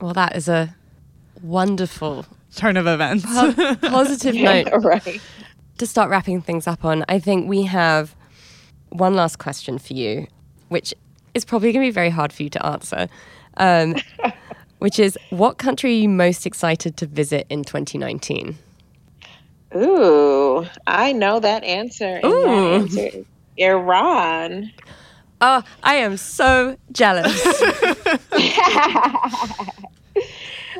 Well, 0.00 0.14
that 0.14 0.34
is 0.36 0.48
a 0.48 0.74
wonderful 1.42 2.26
turn 2.56 2.76
of 2.76 2.86
events. 2.86 3.24
po- 3.24 3.76
positive 3.76 4.34
Yeah, 4.40 4.64
right. 4.82 5.20
to 5.78 5.86
start 5.86 6.10
wrapping 6.10 6.42
things 6.42 6.66
up 6.66 6.84
on. 6.84 7.04
I 7.08 7.18
think 7.18 7.48
we 7.48 7.62
have 7.64 8.16
one 8.88 9.14
last 9.14 9.38
question 9.38 9.78
for 9.78 9.92
you, 9.92 10.26
which 10.68 10.92
is 11.34 11.44
probably 11.44 11.72
going 11.72 11.84
to 11.84 11.88
be 11.88 11.94
very 11.94 12.10
hard 12.10 12.32
for 12.32 12.42
you 12.42 12.50
to 12.50 12.66
answer. 12.66 13.08
Um, 13.56 13.96
which 14.78 14.98
is, 14.98 15.18
what 15.30 15.58
country 15.58 15.90
are 15.90 16.00
you 16.00 16.08
most 16.08 16.46
excited 16.46 16.96
to 16.98 17.06
visit 17.06 17.46
in 17.50 17.64
2019? 17.64 18.56
Ooh, 19.76 20.66
I 20.86 21.12
know 21.12 21.38
that 21.40 21.62
answer. 21.64 22.20
Ooh. 22.24 22.86
that 22.88 23.14
answer 23.14 23.24
Iran. 23.56 24.72
Oh, 25.40 25.62
I 25.82 25.94
am 25.96 26.16
so 26.16 26.76
jealous. 26.92 27.62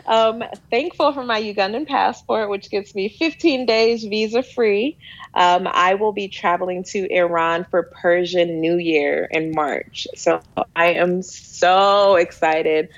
um, 0.07 0.43
thankful 0.71 1.13
for 1.13 1.25
my 1.25 1.41
Ugandan 1.41 1.87
passport, 1.87 2.51
which 2.51 2.71
gives 2.71 2.95
me 2.95 3.09
15 3.09 3.67
days 3.67 4.05
visa 4.05 4.43
free. 4.43 4.99
Um, 5.35 5.69
I 5.71 5.95
will 5.95 6.13
be 6.13 6.29
traveling 6.29 6.85
to 6.85 7.07
Iran 7.13 7.67
for 7.71 7.85
Persian 7.85 8.61
New 8.61 8.77
Year 8.77 9.29
in 9.31 9.53
March. 9.53 10.07
So 10.17 10.41
I 10.75 10.93
am 10.93 11.23
so 11.23 12.17
excited. 12.17 12.89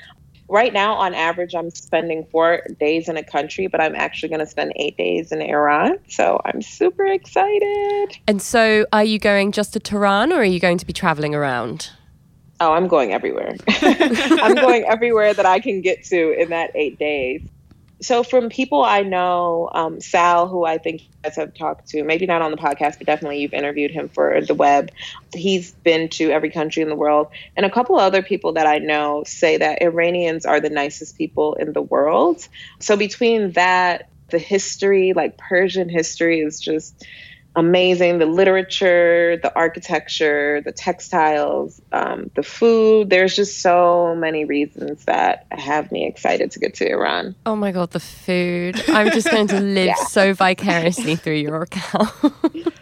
Right 0.48 0.72
now, 0.72 0.94
on 0.94 1.14
average, 1.14 1.55
I'm 1.55 1.70
spending 1.70 2.26
four 2.31 2.62
days 2.78 3.09
in 3.09 3.16
a 3.16 3.22
country, 3.22 3.68
but 3.68 3.81
I'm 3.81 3.94
actually 3.94 4.28
going 4.28 4.40
to 4.40 4.46
spend 4.46 4.72
eight 4.76 4.96
days 4.98 5.33
in 5.33 5.40
Iran. 5.40 5.98
So 6.09 6.40
I'm 6.44 6.61
super 6.61 7.07
excited. 7.07 8.18
and 8.26 8.42
so, 8.42 8.87
are 8.92 9.05
you 9.05 9.18
going 9.18 9.52
just 9.52 9.72
to 9.74 9.81
Tehran 9.81 10.33
or 10.33 10.37
are 10.37 10.44
you 10.44 10.61
going 10.61 10.78
to 10.78 10.87
be 10.87 10.92
traveling 10.92 11.35
around? 11.35 11.90
Oh, 12.62 12.72
I'm 12.72 12.87
going 12.87 13.12
everywhere. 13.12 13.57
I'm 13.68 14.55
going 14.55 14.85
everywhere 14.85 15.35
that 15.35 15.46
I 15.46 15.59
can 15.59 15.81
get 15.81 16.05
to 16.05 16.31
in 16.40 16.51
that 16.51 16.70
eight 16.77 16.96
days. 16.96 17.42
So, 18.01 18.22
from 18.22 18.51
people 18.51 18.85
I 18.85 19.03
know, 19.03 19.68
um, 19.75 20.01
Sal, 20.01 20.46
who 20.46 20.64
I 20.64 20.79
think 20.79 21.03
you 21.03 21.09
guys 21.25 21.35
have 21.37 21.55
talked 21.55 21.88
to, 21.88 22.05
maybe 22.05 22.25
not 22.25 22.40
on 22.40 22.53
the 22.53 22.57
podcast, 22.57 22.98
but 22.98 23.07
definitely 23.07 23.40
you've 23.40 23.53
interviewed 23.53 23.90
him 23.90 24.09
for 24.09 24.40
the 24.40 24.55
web. 24.55 24.90
He's 25.35 25.72
been 25.85 26.09
to 26.11 26.31
every 26.31 26.51
country 26.51 26.83
in 26.85 26.88
the 26.88 26.94
world. 26.94 27.29
And 27.57 27.66
a 27.66 27.70
couple 27.70 27.98
other 27.98 28.22
people 28.22 28.53
that 28.53 28.66
I 28.66 28.79
know 28.79 29.25
say 29.27 29.57
that 29.57 29.83
Iranians 29.83 30.46
are 30.46 30.61
the 30.61 30.70
nicest 30.70 31.18
people 31.18 31.55
in 31.55 31.72
the 31.72 31.83
world. 31.83 32.46
So, 32.79 32.96
between 32.96 33.53
that, 33.53 34.09
the 34.31 34.38
history, 34.38 35.14
like 35.14 35.37
Persian 35.37 35.88
history, 35.88 36.40
is 36.40 36.61
just 36.61 37.05
amazing. 37.55 38.19
The 38.19 38.27
literature, 38.27 39.38
the 39.43 39.55
architecture, 39.55 40.61
the 40.65 40.73
textiles, 40.73 41.81
um, 41.93 42.31
the 42.35 42.43
food. 42.43 43.11
There's 43.11 43.37
just 43.37 43.61
so 43.61 44.15
many 44.17 44.45
reasons 44.45 45.05
that 45.05 45.47
have 45.51 45.93
me 45.93 46.07
excited 46.07 46.51
to 46.53 46.59
get 46.59 46.75
to 46.75 46.91
Iran. 46.91 47.35
Oh 47.47 47.57
my 47.57 47.73
God, 47.73 47.91
the 47.91 48.01
food. 48.01 48.83
I'm 48.88 49.11
just 49.11 49.31
going 49.31 49.49
to 49.49 49.61
live 49.61 49.87
yeah. 49.87 49.95
so 50.07 50.35
vicariously 50.35 51.17
through 51.17 51.35
your 51.35 51.62
account. 51.62 52.11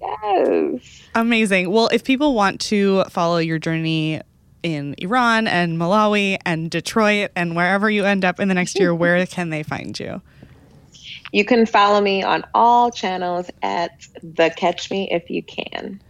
yes. 0.00 1.02
Amazing. 1.14 1.70
Well, 1.70 1.88
if 1.92 2.04
people 2.04 2.34
want 2.34 2.60
to 2.62 3.04
follow 3.04 3.38
your 3.38 3.58
journey 3.58 4.20
in 4.62 4.94
Iran 4.98 5.46
and 5.46 5.78
Malawi 5.78 6.38
and 6.44 6.70
Detroit 6.70 7.30
and 7.34 7.56
wherever 7.56 7.90
you 7.90 8.04
end 8.04 8.24
up 8.24 8.40
in 8.40 8.48
the 8.48 8.54
next 8.54 8.78
year, 8.78 8.94
where 8.94 9.24
can 9.26 9.50
they 9.50 9.62
find 9.62 9.98
you? 9.98 10.20
You 11.32 11.44
can 11.44 11.66
follow 11.66 12.00
me 12.00 12.22
on 12.22 12.44
all 12.54 12.90
channels 12.90 13.50
at 13.62 14.06
the 14.22 14.52
Catch 14.56 14.90
Me 14.90 15.08
If 15.10 15.30
You 15.30 15.42
Can. 15.42 16.00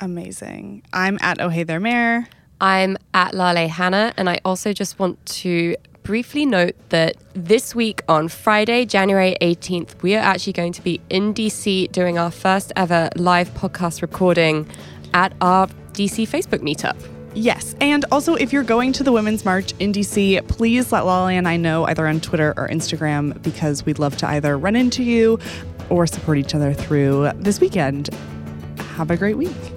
Amazing. 0.00 0.82
I'm 0.92 1.18
at 1.20 1.40
Oh 1.40 1.48
Hey 1.48 1.62
There 1.62 1.80
Mayor. 1.80 2.26
I'm 2.60 2.96
at 3.12 3.34
Lale 3.34 3.68
Hannah, 3.68 4.12
and 4.16 4.28
I 4.30 4.40
also 4.44 4.72
just 4.72 4.98
want 4.98 5.24
to 5.26 5.76
briefly 6.02 6.46
note 6.46 6.74
that 6.88 7.16
this 7.34 7.74
week 7.74 8.02
on 8.08 8.28
Friday, 8.28 8.86
January 8.86 9.36
18th, 9.40 10.00
we 10.02 10.14
are 10.14 10.20
actually 10.20 10.52
going 10.52 10.72
to 10.72 10.82
be 10.82 11.00
in 11.10 11.34
DC 11.34 11.90
doing 11.92 12.18
our 12.18 12.30
first 12.30 12.72
ever 12.76 13.10
live 13.16 13.52
podcast 13.54 14.02
recording 14.02 14.68
at 15.12 15.34
our 15.40 15.66
DC 15.92 16.28
Facebook 16.28 16.60
meetup. 16.60 16.96
Yes. 17.36 17.76
And 17.82 18.06
also, 18.10 18.34
if 18.34 18.50
you're 18.50 18.64
going 18.64 18.94
to 18.94 19.04
the 19.04 19.12
Women's 19.12 19.44
March 19.44 19.74
in 19.78 19.92
DC, 19.92 20.48
please 20.48 20.90
let 20.90 21.04
Lale 21.04 21.26
and 21.26 21.46
I 21.46 21.58
know 21.58 21.84
either 21.84 22.06
on 22.06 22.18
Twitter 22.18 22.54
or 22.56 22.66
Instagram 22.68 23.40
because 23.42 23.84
we'd 23.84 23.98
love 23.98 24.16
to 24.18 24.28
either 24.28 24.56
run 24.56 24.74
into 24.74 25.02
you 25.02 25.38
or 25.90 26.06
support 26.06 26.38
each 26.38 26.54
other 26.54 26.72
through 26.72 27.30
this 27.36 27.60
weekend. 27.60 28.08
Have 28.96 29.10
a 29.10 29.18
great 29.18 29.36
week. 29.36 29.75